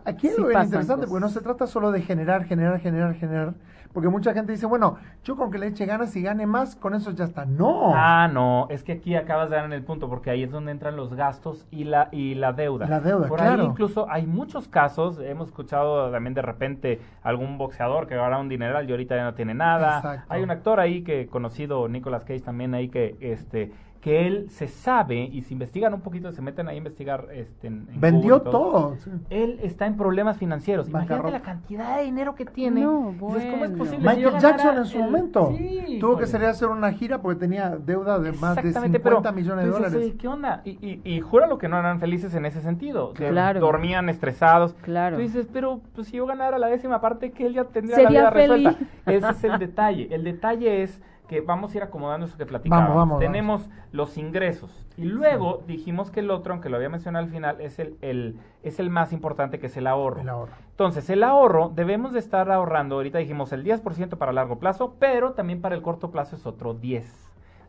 [0.05, 1.33] Aquí es Sí lo bien interesante, porque no cosas.
[1.35, 3.55] se trata solo de generar, generar, generar, generar.
[3.93, 6.95] Porque mucha gente dice, bueno, yo con que le eche ganas y gane más, con
[6.95, 7.45] eso ya está.
[7.45, 7.93] No.
[7.95, 10.73] Ah, no, es que aquí acabas de dar en el punto, porque ahí es donde
[10.73, 12.87] entran los gastos y la, y la deuda.
[12.87, 13.63] La deuda, Por claro.
[13.63, 18.49] ahí incluso hay muchos casos, hemos escuchado también de repente algún boxeador que gana un
[18.49, 19.97] dineral y ahorita ya no tiene nada.
[19.97, 20.27] Exacto.
[20.29, 24.69] Hay un actor ahí que conocido, Nicolas Cage también ahí que este que él se
[24.69, 28.39] sabe y si investigan un poquito, se meten ahí a investigar este en- en Vendió
[28.39, 28.97] Google y todo.
[28.97, 29.11] sí.
[29.31, 30.89] Él está en problemas financieros.
[30.89, 32.83] Imagínate la cantidad de dinero que tiene.
[32.83, 33.21] No, Dices,
[33.51, 33.79] ¿cómo es bueno.
[33.79, 33.99] posible?
[34.15, 37.41] Michael Jackson en su el- momento Sí, tuvo que salir a hacer una gira porque
[37.41, 40.09] tenía deuda de más de Exactamente, 50 pero millones de dices, dólares.
[40.11, 40.63] "Oye, ¿Qué onda?
[40.65, 43.13] Y, y, y júralo que no eran felices en ese sentido.
[43.15, 43.61] Claro.
[43.61, 44.75] Dormían estresados.
[44.83, 45.17] Claro.
[45.17, 48.23] Tú dices, pero pues, si yo ganara la décima parte, que él ya tendría Sería
[48.23, 48.73] la vida resuelta.
[48.73, 48.89] feliz.
[49.07, 50.09] Ese es el detalle.
[50.15, 52.89] El detalle es que vamos a ir acomodando eso que platicábamos.
[52.89, 54.87] Vamos, vamos, Tenemos los ingresos.
[54.97, 58.39] Y luego dijimos que el otro, aunque lo había mencionado al final, es el, el,
[58.63, 60.21] es el más importante, que es el ahorro.
[60.21, 60.55] El ahorro.
[60.71, 65.33] Entonces, el ahorro, debemos de estar ahorrando, ahorita dijimos el 10% para largo plazo, pero
[65.33, 67.26] también para el corto plazo es otro 10%.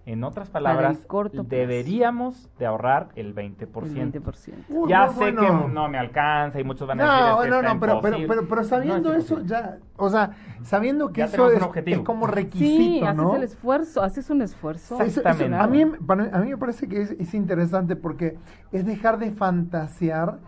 [0.07, 3.83] En otras palabras, corto deberíamos de ahorrar el 20%.
[3.97, 4.53] El 20%.
[4.69, 5.41] Uy, ya no, sé bueno.
[5.67, 8.01] que no me alcanza y muchos van a decir No, que no, está no, pero,
[8.01, 8.27] pero, imposible".
[8.27, 10.31] pero, pero sabiendo No es eso ya, o sea,
[10.63, 11.59] sabiendo que Ya eso es,
[12.05, 13.35] como Sí, requisito, haces ¿no?
[13.35, 14.95] el esfuerzo, haces un esfuerzo.
[14.95, 15.57] Eso- eso- Exactamente.
[15.57, 18.37] a, mí, para- a mí me parece que es, es interesante porque
[18.71, 20.39] es dejar de fantasear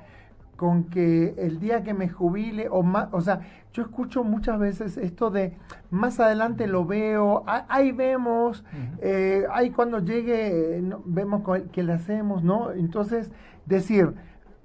[0.60, 3.40] con que el día que me jubile o más, o sea,
[3.72, 5.54] yo escucho muchas veces esto de
[5.90, 8.66] más adelante lo veo, ah, ahí vemos,
[9.02, 12.74] eh, ahí cuando llegue no, vemos qué le hacemos, ¿no?
[12.74, 13.32] Entonces,
[13.68, 14.16] decir,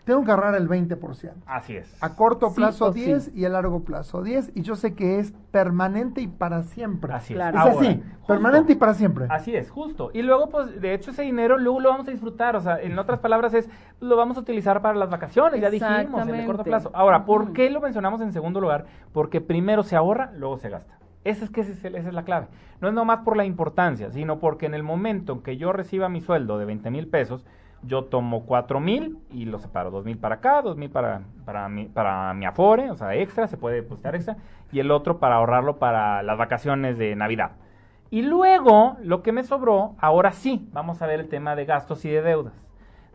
[0.05, 1.33] tengo que ahorrar el 20%.
[1.47, 2.03] Así es.
[2.03, 3.05] A corto Sí plazo o sí.
[3.05, 7.13] 10 y a largo plazo 10 y yo sé que es permanente y para siempre.
[7.13, 7.39] Así es.
[7.39, 7.59] Claro.
[7.59, 8.27] Es Ahora, así, justo.
[8.27, 9.27] permanente y para siempre.
[9.31, 10.11] Así es, justo.
[10.13, 12.55] Y luego, pues, de hecho, ese dinero luego lo vamos a disfrutar.
[12.57, 13.69] O sea, en otras palabras, es
[14.01, 16.91] lo vamos a utilizar para las vacaciones, ya dijimos, en el corto plazo.
[16.93, 18.87] Ahora, ¿por qué lo mencionamos en segundo lugar?
[19.13, 20.99] Porque primero se ahorra, luego se gasta.
[21.25, 22.49] Esa es, que esa es la clave.
[22.83, 26.11] No es nomás por la importancia, sino porque en el momento en que yo reciba
[26.11, 27.47] mi sueldo de 20 mil pesos,
[27.87, 31.69] yo tomo cuatro mil y lo separo, dos mil para acá, dos mil para, para,
[31.69, 34.37] mi, para mi afore, o sea, extra, se puede postear extra,
[34.73, 37.53] y el otro para ahorrarlo para las vacaciones de Navidad.
[38.11, 42.05] Y luego, lo que me sobró, ahora sí, vamos a ver el tema de gastos
[42.05, 42.55] y de deudas.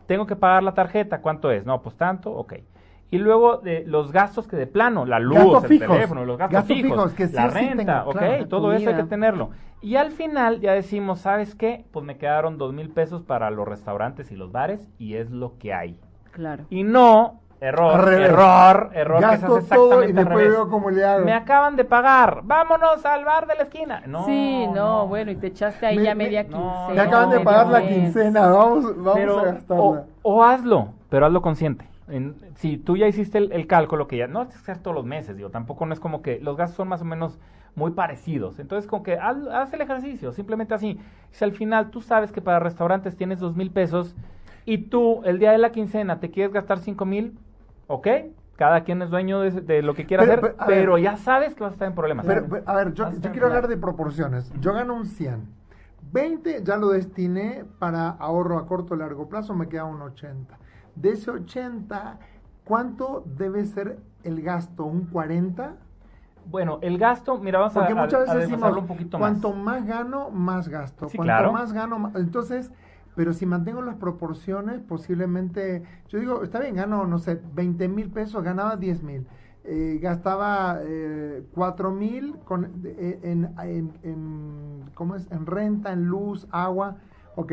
[0.06, 1.64] Tengo que pagar la tarjeta, ¿cuánto es?
[1.64, 2.54] No, pues tanto, ok.
[3.12, 5.88] Y luego de los gastos que de plano, la luz, Gastos el fijos.
[5.96, 8.46] teléfono, los gastos, Gastos fijos, fijos, que sí la sí renta, ok, claro.
[8.48, 9.50] todo eso hay que tenerlo.
[9.82, 11.84] Y al final ya decimos, ¿sabes qué?
[11.90, 15.58] Pues me quedaron dos mil pesos para los restaurantes y los bares y es lo
[15.58, 15.98] que hay.
[16.30, 16.66] Claro.
[16.70, 20.50] Y no, error, error, error, que se Gasto hace todo y después revés.
[20.50, 21.24] veo cómo le hago.
[21.24, 24.02] Me acaban de pagar, vámonos al bar de la esquina.
[24.06, 26.94] No, sí, no, bueno, y te echaste ahí Me- ya me- media no, quincena.
[26.94, 29.82] Me acaban de pagar la quincena, vamos, vamos pero, a gastarla.
[29.82, 31.89] o, o hazlo, pero hazlo consciente.
[32.10, 34.94] En- si tú ya hiciste el, el cálculo, que ya no es que sea todos
[34.94, 37.38] los meses, digo, tampoco no es como que los gastos son más o menos
[37.76, 38.58] muy parecidos.
[38.58, 40.98] Entonces, como que haz, haz el ejercicio, simplemente así.
[41.30, 44.14] Si al final tú sabes que para restaurantes tienes dos mil pesos
[44.66, 47.38] y tú el día de la quincena te quieres gastar cinco mil,
[47.86, 48.08] ok,
[48.56, 51.02] cada quien es dueño de, de lo que quiera Pero, hacer, pero, ver.
[51.02, 52.26] ya sabes que vas a estar en problemas.
[52.26, 54.52] Pero, pero, a ver, yo, a yo quiero hablar de proporciones.
[54.60, 55.48] Yo gano un 100.
[56.12, 60.58] 20 ya lo destiné para ahorro a corto o largo plazo, me queda un 80.
[61.00, 62.18] De ese 80,
[62.64, 64.84] ¿cuánto debe ser el gasto?
[64.84, 65.74] ¿Un 40?
[66.46, 69.30] Bueno, el gasto, mira, vamos a, Porque a- muchas a veces decimos, un poquito más.
[69.30, 71.08] cuanto más gano, más gasto.
[71.08, 71.52] Sí, cuanto claro.
[71.52, 72.14] más gano, más...
[72.16, 72.70] Entonces,
[73.14, 78.10] pero si mantengo las proporciones, posiblemente, yo digo, está bien, gano, no sé, 20 mil
[78.10, 79.26] pesos, ganaba 10 mil.
[79.64, 85.30] Eh, gastaba eh, 4 mil con- eh, en, en, en- ¿cómo es?
[85.30, 86.96] en renta, en luz, agua.
[87.36, 87.52] Ok,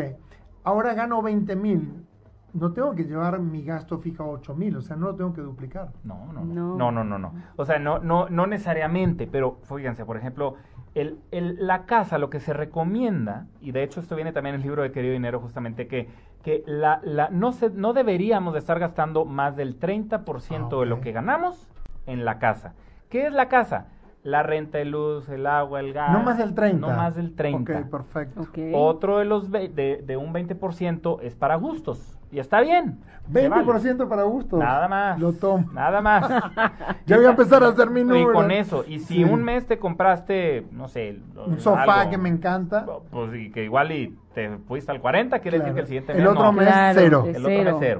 [0.63, 2.05] ahora gano 20 mil.
[2.53, 5.33] No tengo que llevar mi gasto fijo a 8 mil, o sea, no lo tengo
[5.33, 5.89] que duplicar.
[6.03, 6.75] No, no, No.
[6.75, 7.33] no, no, no, no, no.
[7.55, 10.55] O sea, no, no, no necesariamente, pero fíjense, por ejemplo,
[10.95, 14.61] el, el- la casa, lo que se recomienda, y de hecho esto viene también en
[14.61, 16.09] el libro de Querido Dinero, justamente que,
[16.41, 20.85] que la, la, no, se, no deberíamos de estar gastando más del 30% Ah, de
[20.85, 21.69] lo que ganamos
[22.05, 22.73] en la casa.
[23.09, 23.87] ¿Qué es la casa?
[24.23, 26.11] La renta de luz, el agua, el gas.
[26.11, 26.87] no más del 30.
[26.87, 27.79] No más del 30.
[27.81, 28.41] Ok, perfecto.
[28.73, 32.16] Otro de los ve- de, de un 20% es para gustos.
[32.31, 32.99] Y está bien.
[33.31, 33.65] se vale.
[33.65, 34.57] 20% para gusto.
[34.57, 35.19] Nada más.
[35.19, 35.69] Lo tomo.
[35.73, 36.27] Nada más.
[37.05, 38.33] Ya voy a empezar a hacer mi Y número.
[38.33, 38.83] con eso.
[38.87, 39.23] Y si Sí.
[39.23, 42.85] un mes te compraste, no sé, Un sofá que me encanta.
[43.09, 45.73] Pues y que igual y te fuiste al 40, quiere Claro.
[45.73, 46.51] decir que el siguiente El mes otro no.
[46.53, 47.23] mes Claro, cero.
[47.27, 47.99] El otro mes cero.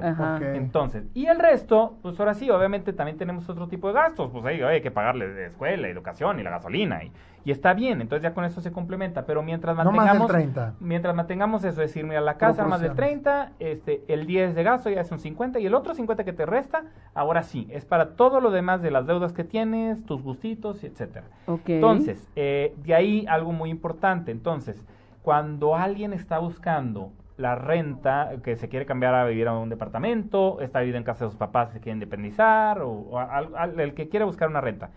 [0.54, 4.30] Entonces, y el resto, pues ahora sí, obviamente también tenemos otro tipo de gastos.
[4.30, 7.02] Pues ahí hay que pagarle de escuela, educación y la gasolina.
[7.02, 7.10] Y,
[7.44, 9.26] y está bien, entonces ya con eso se complementa.
[9.26, 10.30] Pero mientras No más del mantengamos.
[10.30, 10.74] 30.
[10.78, 13.22] Mientras mantengamos eso, es decir, mira, la casa más del Proporciones.
[13.24, 16.32] 30, este, el 10 de gasto ya es un 50 y el otro 50 que
[16.32, 16.84] te resta,
[17.14, 21.26] ahora sí, es para todo lo demás de las deudas que tienes, tus gustitos, etcétera.
[21.66, 24.30] Entonces, eh, de ahí algo muy importante.
[24.30, 24.84] Entonces,
[25.28, 30.58] cuando alguien está buscando la renta, que se quiere cambiar a vivir a un departamento,
[30.62, 34.24] está viviendo en casa de sus papás, se quiere independizar, o, al- el que quiere
[34.24, 34.88] buscar una renta.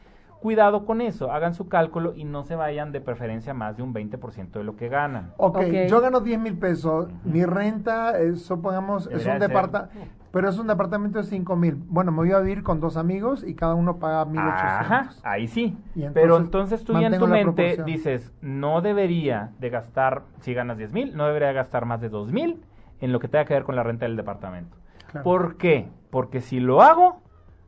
[0.42, 3.94] Cuidado con eso, hagan su cálculo y no se vayan de preferencia más de un
[3.94, 5.34] 20% de lo que ganan.
[5.38, 5.64] Ok, Ok.
[5.88, 7.10] yo gano 10 mil pesos.
[7.24, 9.94] Mi renta, eh, supongamos, es un departamento,
[10.32, 11.76] pero es un departamento de 5 mil.
[11.76, 14.64] Bueno, me voy a vivir con dos amigos y cada uno paga 1800.
[14.64, 15.78] Ajá, ahí sí.
[15.94, 17.86] Entonces, Pero entonces tú ya en tu mente proporción.
[17.86, 22.32] dices, no debería de gastar, si ganas 10 mil, no debería gastar más de 2
[22.32, 22.60] mil
[23.00, 24.76] en lo que tenga que ver con la renta del departamento.
[25.12, 25.24] Claro.
[25.24, 25.88] ¿Por qué?
[26.10, 27.22] Porque si lo hago,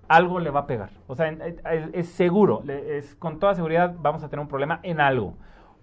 [0.07, 0.89] algo le va a pegar.
[1.07, 4.47] O sea, en- eh, es, es seguro, es, con toda seguridad vamos a tener un
[4.49, 5.33] problema en algo.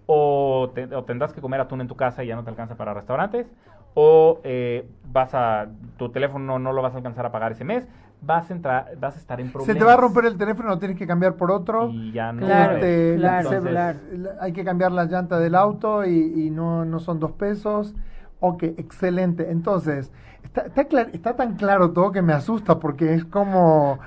[0.05, 2.75] O, te- o tendrás que comer atún en tu casa y ya no te alcanza
[2.75, 3.47] para restaurantes.
[3.93, 5.67] O eh, vas a,
[5.97, 7.87] tu teléfono no, no lo vas a alcanzar a pagar ese mes.
[8.23, 9.77] Vas a, entrar, vas a estar en Se problemas.
[9.79, 11.89] te va a romper el teléfono, lo tienes que cambiar por otro.
[11.89, 12.75] Y ya no Claro.
[12.75, 13.99] Este, la- claro, se- claro.
[14.13, 17.95] la- hay que cambiar la llanta del auto y, y no, no son dos pesos.
[18.43, 19.51] Ok, excelente.
[19.51, 20.11] Entonces,
[20.43, 23.99] está, está, clar- está tan claro todo que me asusta porque es como...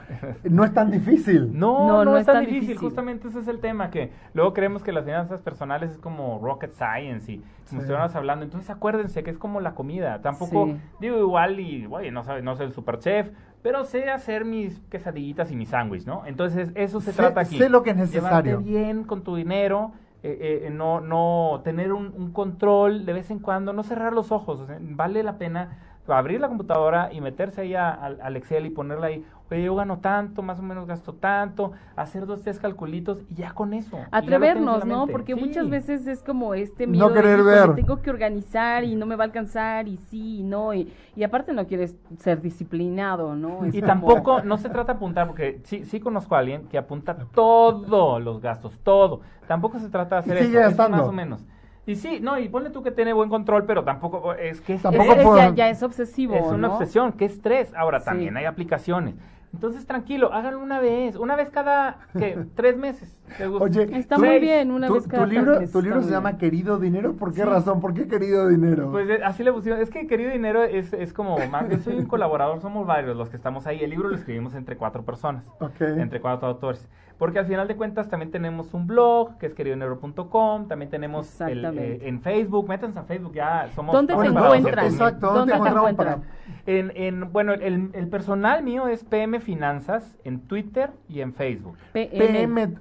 [0.43, 1.51] No es tan difícil.
[1.59, 2.69] No, No, no, no es tan tan difícil.
[2.69, 2.89] difícil.
[2.89, 6.73] Justamente ese es el tema, que luego creemos que las finanzas personales es como rocket
[6.75, 7.93] science y como Sí.
[8.17, 8.45] hablando.
[8.45, 10.21] Entonces acuérdense que es como la comida.
[10.21, 10.77] Tampoco, Sí.
[11.01, 13.31] digo igual y, oye, no, sabe- no soy el super chef,
[13.63, 16.27] pero sé hacer mis quesadillitas y mis sándwich, ¿no?
[16.27, 17.57] Entonces eso se Sé- trata aquí.
[17.57, 18.59] sé lo que es necesario.
[18.59, 19.93] Llevarte bien con tu dinero.
[20.27, 24.33] Eh, eh, no, no tener un, un control de vez en cuando, no cerrar los
[24.33, 28.67] ojos, o vale la pena abrir la computadora y meterse ahí a- al, al Excel
[28.67, 32.59] y ponerla ahí, oye, yo gano tanto, más o menos gasto tanto, hacer dos, tres
[32.59, 33.99] calculitos y ya con eso.
[34.11, 35.07] Atrevernos, ¿no?
[35.07, 35.41] Porque Sí.
[35.41, 37.75] muchas veces es como este No miedo de, querer "Híjole, ver".
[37.75, 41.23] tengo que organizar y no me va a alcanzar y sí y no y, y
[41.25, 43.65] aparte no quieres ser disciplinado, ¿no?
[43.65, 46.69] Es Y como- tampoco, no se trata de apuntar, porque sí, sí conozco a alguien
[46.69, 49.21] que apunta todos los gastos, todo.
[49.47, 50.97] Tampoco se trata de hacer Y sigue eso, es gastando.
[50.99, 51.45] más o menos.
[51.87, 54.83] Y sí, no, y ponle tú que tiene buen control, pero tampoco es que es,
[54.83, 56.35] Tampoco Es- es- puedo- ya, ya es obsesivo.
[56.35, 56.75] es una ¿no?
[56.75, 57.75] obsesión, qué estrés.
[57.75, 58.07] Ahora Sí.
[58.07, 59.15] también hay aplicaciones.
[59.55, 62.37] Entonces, tranquilo, háganlo una vez, una vez cada, ¿qué?
[62.57, 63.17] Tres meses.
[63.61, 66.03] Oye, Está tú- muy bien, una tu, vez cada tu libro, tres meses, tu libro
[66.03, 66.37] se llama.
[66.37, 67.15] Querido Dinero.
[67.15, 67.49] ¿Por qué Sí.
[67.49, 67.81] razón?
[67.81, 68.91] ¿Por qué Querido Dinero?
[68.91, 69.81] Pues eh, así le pusieron.
[69.81, 71.69] Es que querido dinero es, es como más.
[71.69, 73.81] Yo soy un colaborador, somos varios los que estamos ahí.
[73.83, 75.81] El libro lo escribimos entre cuatro personas, ok.
[75.81, 76.87] entre cuatro autores.
[77.17, 80.67] Porque al final de cuentas también tenemos un blog que es queridodinero.com.
[80.67, 82.69] También tenemos el, eh, en Facebook.
[82.69, 83.95] Métanse a Facebook, ya somos.
[83.95, 84.87] ¿Dónde te para encuentran?
[84.87, 84.93] 200,000.
[84.93, 86.23] Exacto, ¿dónde, ¿Dónde te encuentran?
[86.67, 91.77] En, en, bueno, el, el personal mío es PM Finanzas en Twitter y en Facebook.
[91.93, 92.19] PM.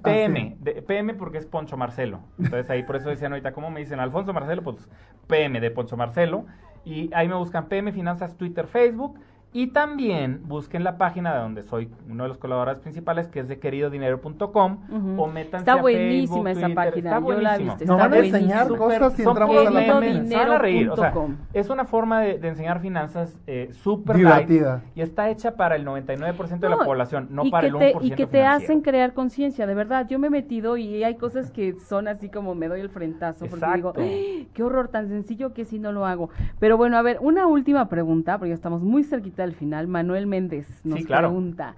[0.04, 0.56] PM.
[0.60, 2.22] ah, de- PM porque es Poncho Marcelo.
[2.40, 4.64] Entonces ahí por eso decían ahorita, ¿cómo me dicen Alfonso Marcelo?
[4.64, 4.90] Pues
[5.28, 6.46] PM de Poncho Marcelo.
[6.86, 9.20] Y ahí me buscan PM Finanzas, Twitter, Facebook.
[9.54, 13.48] Y también busquen la página de donde soy uno de los colaboradores principales, que es
[13.48, 14.78] de queridodinero.com.
[14.90, 15.22] Ujú.
[15.22, 17.98] O métanse Está a buenísima Facebook, esa Twitter, página, Está yo la he visto, Nos
[18.00, 20.26] van a enseñar cosas si Son entramos a la página.
[20.26, 21.14] se van a reír, o sea,
[21.54, 24.70] es una forma de, de enseñar finanzas eh, súper Divertida.
[24.78, 27.94] light y está hecha para el 99% de la No, población, no para el te,
[27.96, 28.50] 1% y que te financiero.
[28.50, 30.08] hacen crear conciencia, de verdad.
[30.10, 33.46] Yo me he metido y hay cosas que son así como me doy el frentazo
[33.46, 34.02] porque digo, Exacto.
[34.02, 34.48] "¡Ah!
[34.54, 36.30] qué horror tan sencillo que si no lo hago.
[36.60, 39.88] Pero bueno, a ver, una última pregunta, porque ya estamos muy cerquita del final.
[39.88, 41.28] Manuel Méndez nos Sí, claro.
[41.30, 41.76] pregunta,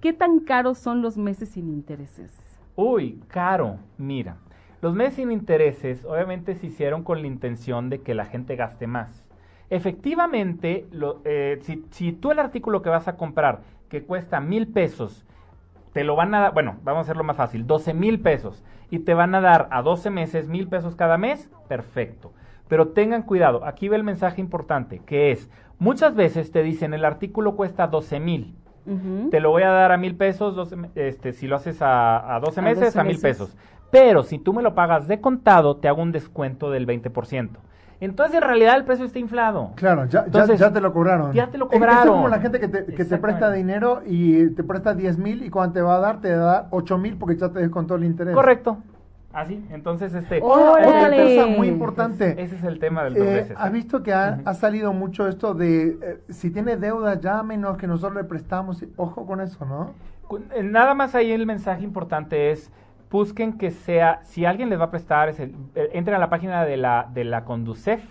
[0.00, 2.32] ¿qué tan caros son los meses sin intereses?
[2.76, 3.78] Uy, caro.
[3.98, 4.36] Mira,
[4.80, 8.86] los meses sin intereses obviamente se hicieron con la intención de que la gente gaste
[8.86, 9.24] más.
[9.70, 14.68] Efectivamente, lo- eh, si, si tú el artículo que vas a comprar, que cuesta mil
[14.68, 15.24] pesos,
[15.92, 19.00] te lo van a dar, bueno, vamos a hacerlo más fácil, 12 mil pesos, y
[19.00, 22.32] te van a dar a 12 meses mil pesos cada mes, perfecto.
[22.68, 27.04] Pero tengan cuidado, aquí ve el mensaje importante, que es, muchas veces te dicen el
[27.04, 28.54] artículo cuesta 12 mil,
[29.30, 32.36] te lo voy a dar a mil pesos, 12 me- este, si lo haces a,
[32.36, 33.22] a 12 A meses, 12 a mil meses.
[33.22, 33.56] pesos.
[33.90, 37.50] Pero si tú me lo pagas de contado, te hago un descuento del 20%.
[38.00, 39.72] Entonces, en realidad, el precio está inflado.
[39.74, 41.32] Claro, ya, ya- Entonces, ya te lo cobraron.
[41.32, 42.08] ya te lo Es- Es, cobraron.
[42.14, 45.50] como la gente que te, que te presta dinero y te presta 10 mil y
[45.50, 48.34] cuando te va a dar, te da 8 mil porque ya te descontó el interés.
[48.34, 48.78] Correcto.
[49.32, 50.40] Así, entonces, este...
[50.42, 51.36] Otra ¡Órale!
[51.36, 52.42] cosa muy importante.
[52.42, 53.56] Ese es el tema del dos Eh, veces.
[53.58, 54.48] ¿Has visto que ha, Ujú.
[54.48, 58.82] ha salido mucho esto de eh, si tiene deuda, llámenos, que nosotros le prestamos?
[58.96, 59.92] Ojo con eso, ¿no?
[60.54, 62.72] Eh, Nada más ahí el mensaje importante es
[63.10, 66.30] busquen que sea, si alguien les va a prestar, es el- eh, entren a la
[66.30, 68.02] página de la, de la Conducef.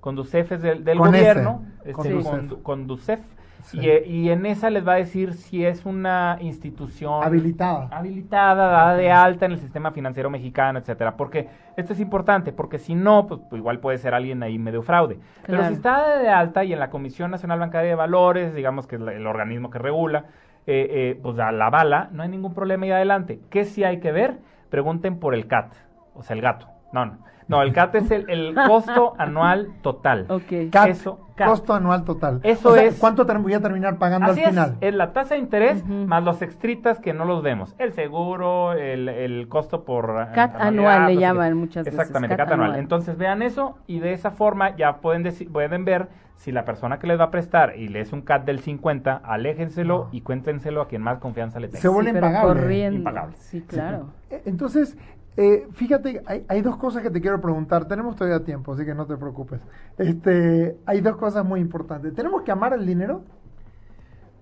[0.00, 2.32] Conducef es del, del Con gobierno, S, este, Conducef.
[2.32, 3.20] Condu- Conducef.
[3.62, 3.78] Sí.
[3.80, 7.88] Y, y en esa les va a decir si es una institución Habilitada.
[7.90, 11.16] habilitada, dada de alta en el sistema financiero mexicano, etcétera.
[11.16, 14.82] Porque esto es importante, porque si no, pues, pues, igual puede ser alguien ahí medio
[14.82, 15.18] fraude.
[15.46, 18.86] Pero si está dada de alta y en la Comisión Nacional Bancaria de Valores, digamos
[18.86, 20.24] que es el organismo que regula,
[20.66, 23.40] eh, eh, pues a la bala, no hay ningún problema y adelante.
[23.50, 24.38] ¿Qué sí hay que ver?
[24.70, 25.72] Pregunten por el CAT,
[26.14, 26.68] o sea, el gato.
[26.92, 27.18] No, no.
[27.48, 30.26] No, el CAT es el, el costo anual total.
[30.28, 30.70] Ok.
[30.70, 31.48] CAT, Eso, CAT.
[31.48, 32.40] costo anual total.
[32.42, 34.76] Eso O sea, es- ¿Cuánto voy a terminar pagando Así al es, final?
[34.80, 37.74] es la tasa de interés más los extritas que no los vemos.
[37.78, 40.10] El seguro, el, el costo por...
[40.30, 42.66] eh, CAT anual le llaman muchas veces, Exactamente, CAT CAT, anual.
[42.70, 42.80] anual.
[42.80, 46.98] Entonces vean eso y de esa forma ya pueden, deci- pueden ver si la persona
[47.00, 50.08] que les va a prestar y le es un CAT del 50, aléjenselo No.
[50.12, 51.80] y cuéntenselo a quien más confianza le tenga.
[51.80, 52.84] Se vuelve Sí, impagable.
[52.88, 53.36] Impagable.
[53.38, 54.10] Sí, claro.
[54.30, 54.96] Eh, Entonces,
[55.40, 57.86] eh, fíjate, hay, hay dos cosas que te quiero preguntar.
[57.86, 59.60] Tenemos todavía tiempo, así que no te preocupes.
[59.96, 62.14] Este, hay dos cosas muy importantes.
[62.14, 63.22] ¿Tenemos que amar el dinero?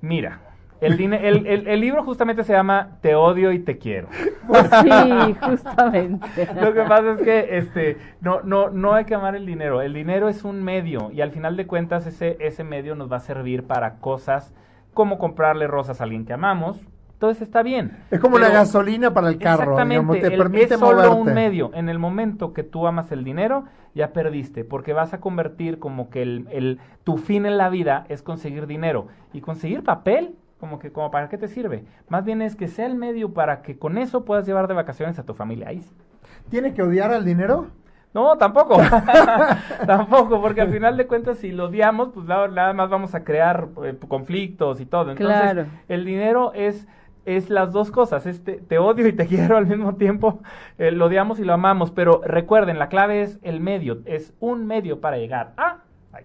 [0.00, 0.40] Mira,
[0.80, 4.08] el, el, el- el libro justamente se llama Te odio y te quiero.
[4.82, 6.48] Sí, justamente.
[6.60, 9.80] Lo que pasa es que este no no no hay que amar el dinero.
[9.82, 13.16] El dinero es un medio y al final de cuentas ese ese medio nos va
[13.16, 14.54] a servir para cosas
[14.94, 16.80] como comprarle rosas a alguien que amamos.
[17.16, 17.96] Entonces está bien.
[18.10, 21.16] Es como la gasolina para el carro, Exactamente, digamos, te el- permite es solo moverte.
[21.30, 21.70] un medio.
[21.72, 23.64] En el momento que tú amas el dinero,
[23.94, 28.04] ya perdiste, porque vas a convertir como que el, el- tu fin en la vida
[28.10, 29.06] es conseguir dinero.
[29.32, 31.84] Y conseguir papel, como que como para qué te sirve.
[32.10, 35.18] Más bien es que sea el medio para que con eso puedas llevar de vacaciones
[35.18, 35.68] a tu familia.
[35.68, 35.94] Ahí sí.
[36.50, 37.68] ¿Tiene que odiar al dinero?
[38.12, 38.78] No, tampoco.
[39.86, 43.24] tampoco, porque al final de cuentas, si lo odiamos, pues nada, nada más vamos a
[43.24, 45.10] crear eh, conflictos y todo.
[45.12, 45.64] Entonces, Claro.
[45.88, 46.86] el dinero es,
[47.26, 48.24] es las dos cosas.
[48.24, 50.40] Es te, te odio y te quiero al mismo tiempo.
[50.78, 51.90] eh, lo odiamos y lo amamos.
[51.90, 53.98] Pero recuerden, la clave es el medio.
[54.06, 55.82] Es un medio para llegar a.
[56.12, 56.24] Ay.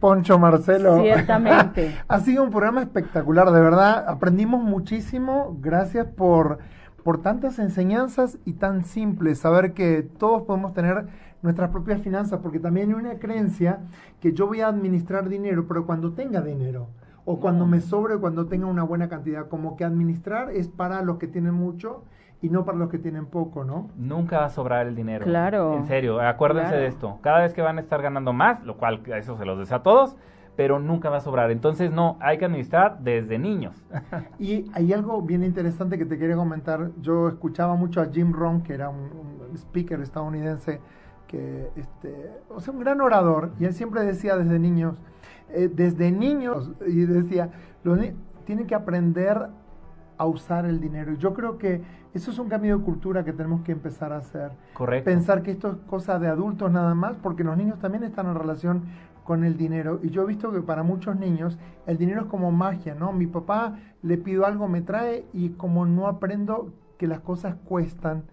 [0.00, 1.00] Poncho Marcelo.
[1.00, 1.94] Ciertamente.
[2.08, 4.08] ha sido un programa espectacular, de verdad.
[4.08, 5.58] Aprendimos muchísimo.
[5.60, 6.58] Gracias por,
[7.04, 9.40] por tantas enseñanzas y tan simples.
[9.40, 11.06] Saber que todos podemos tener
[11.42, 13.80] nuestras propias finanzas, porque también hay una creencia
[14.20, 16.86] que yo voy a administrar dinero, pero cuando tenga dinero.
[17.24, 19.48] O cuando me sobre, o cuando tenga una buena cantidad.
[19.48, 22.02] Como que administrar es para los que tienen mucho
[22.40, 23.88] y no para los que tienen poco, ¿no?
[23.96, 25.24] Nunca va a sobrar el dinero.
[25.24, 25.76] Claro.
[25.76, 26.82] En serio, acuérdense Claro.
[26.82, 27.18] de esto.
[27.20, 29.76] Cada vez que van a estar ganando más, lo cual a eso se los deseo
[29.76, 30.16] a todos,
[30.56, 31.52] pero nunca va a sobrar.
[31.52, 33.84] Entonces, no, hay que administrar desde niños.
[34.40, 36.90] Y hay algo bien interesante que te quería comentar.
[37.00, 38.98] Yo escuchaba mucho a Jim Rohn, que era un,
[39.48, 40.80] un speaker estadounidense,
[41.28, 44.96] que, este, o sea, un gran orador, y él siempre decía desde niños,
[45.54, 47.50] eh, desde niños, y decía,
[47.84, 47.98] los
[48.44, 49.48] tienen que aprender
[50.18, 51.12] a usar el dinero.
[51.12, 51.82] Y yo creo que
[52.14, 54.52] eso es un cambio de cultura que tenemos que empezar a hacer.
[54.74, 55.10] Correcto.
[55.10, 58.34] Pensar que esto es cosa de adultos nada más, porque los niños también están en
[58.34, 58.82] relación
[59.24, 60.00] con el dinero.
[60.02, 63.12] Y yo he visto que para muchos niños el dinero es como magia, ¿no?
[63.12, 68.24] Mi papá le pido algo, me trae y como no aprendo que las cosas cuestan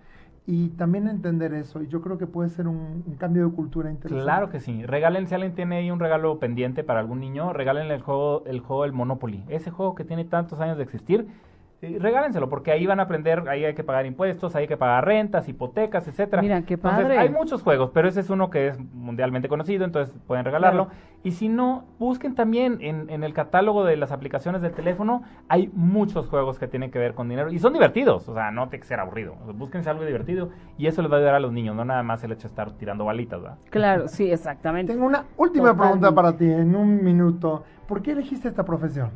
[0.52, 1.84] y también entender eso.
[1.84, 4.24] Y yo creo que puede ser un, cambio de cultura interesante.
[4.24, 4.84] Claro que sí.
[4.84, 8.60] Regalen, si alguien tiene ahí un regalo pendiente para algún niño, regálenle el juego, el
[8.60, 9.44] juego del Monopoly.
[9.48, 11.28] Ese juego que tiene tantos años de existir,
[11.82, 15.06] regálenselo, porque ahí van a aprender, ahí hay que pagar impuestos, ahí hay que pagar
[15.06, 16.42] rentas, hipotecas, etcétera.
[16.42, 17.18] Mira, qué Entonces, padre.
[17.18, 20.88] hay muchos juegos, pero ese es uno que es mundialmente conocido, entonces pueden regalarlo.
[20.88, 21.00] Claro.
[21.24, 25.70] Y si no, busquen también en, en el catálogo de las aplicaciones de teléfono, hay
[25.74, 28.82] muchos juegos que tienen que ver con dinero y son divertidos, o sea, no tiene
[28.82, 29.36] que ser aburrido.
[29.42, 31.86] O sea, búsquense algo divertido y eso les va a ayudar a los niños, no
[31.86, 33.58] nada más el hecho de estar tirando balitas, ¿verdad?
[33.70, 34.94] Claro, sí, exactamente.
[34.94, 36.00] Tengo una última Totalmente.
[36.00, 37.64] pregunta para ti en un minuto.
[37.88, 39.12] ¿Por qué elegiste esta profesión?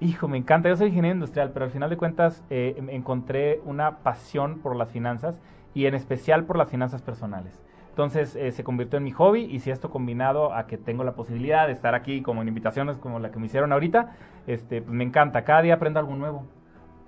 [0.00, 0.68] Hijo, me encanta.
[0.68, 4.76] Yo soy ingeniero industrial, pero al final de cuentas eh, em- encontré una pasión por
[4.76, 5.40] las finanzas
[5.74, 7.60] y en especial por las finanzas personales.
[7.90, 11.14] Entonces eh, se convirtió en mi hobby y si esto combinado a que tengo la
[11.16, 14.12] posibilidad de estar aquí como en invitaciones como la que me hicieron ahorita,
[14.46, 15.42] este, pues me encanta.
[15.42, 16.44] Cada día aprendo algo nuevo.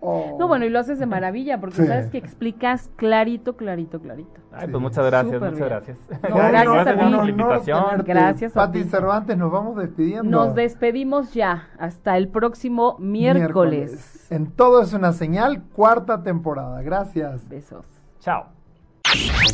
[0.03, 0.37] Oh.
[0.39, 1.87] No, bueno, y lo haces de maravilla porque Sí.
[1.87, 4.41] sabes que explicas clarito, clarito, clarito.
[4.51, 4.71] Ay, Sí.
[4.73, 5.69] pues muchas gracias, Súper muchas bien.
[5.69, 5.99] gracias.
[6.31, 6.99] No, gracias a ti.
[7.01, 7.85] por la invitación.
[8.07, 8.89] Gracias a Pati ti.
[8.89, 10.31] Cervantes, nos vamos despidiendo.
[10.31, 11.69] Nos despedimos ya.
[11.79, 14.27] Hasta el próximo miércoles.
[14.31, 16.81] En todo es una señal, cuarta temporada.
[16.83, 17.49] Gracias.
[17.49, 17.85] Besos.
[18.21, 18.47] Chao.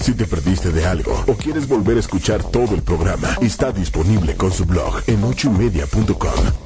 [0.00, 4.36] Si te perdiste de algo o quieres volver a escuchar todo el programa, está disponible
[4.36, 6.65] con su blog en ochoymedia.com.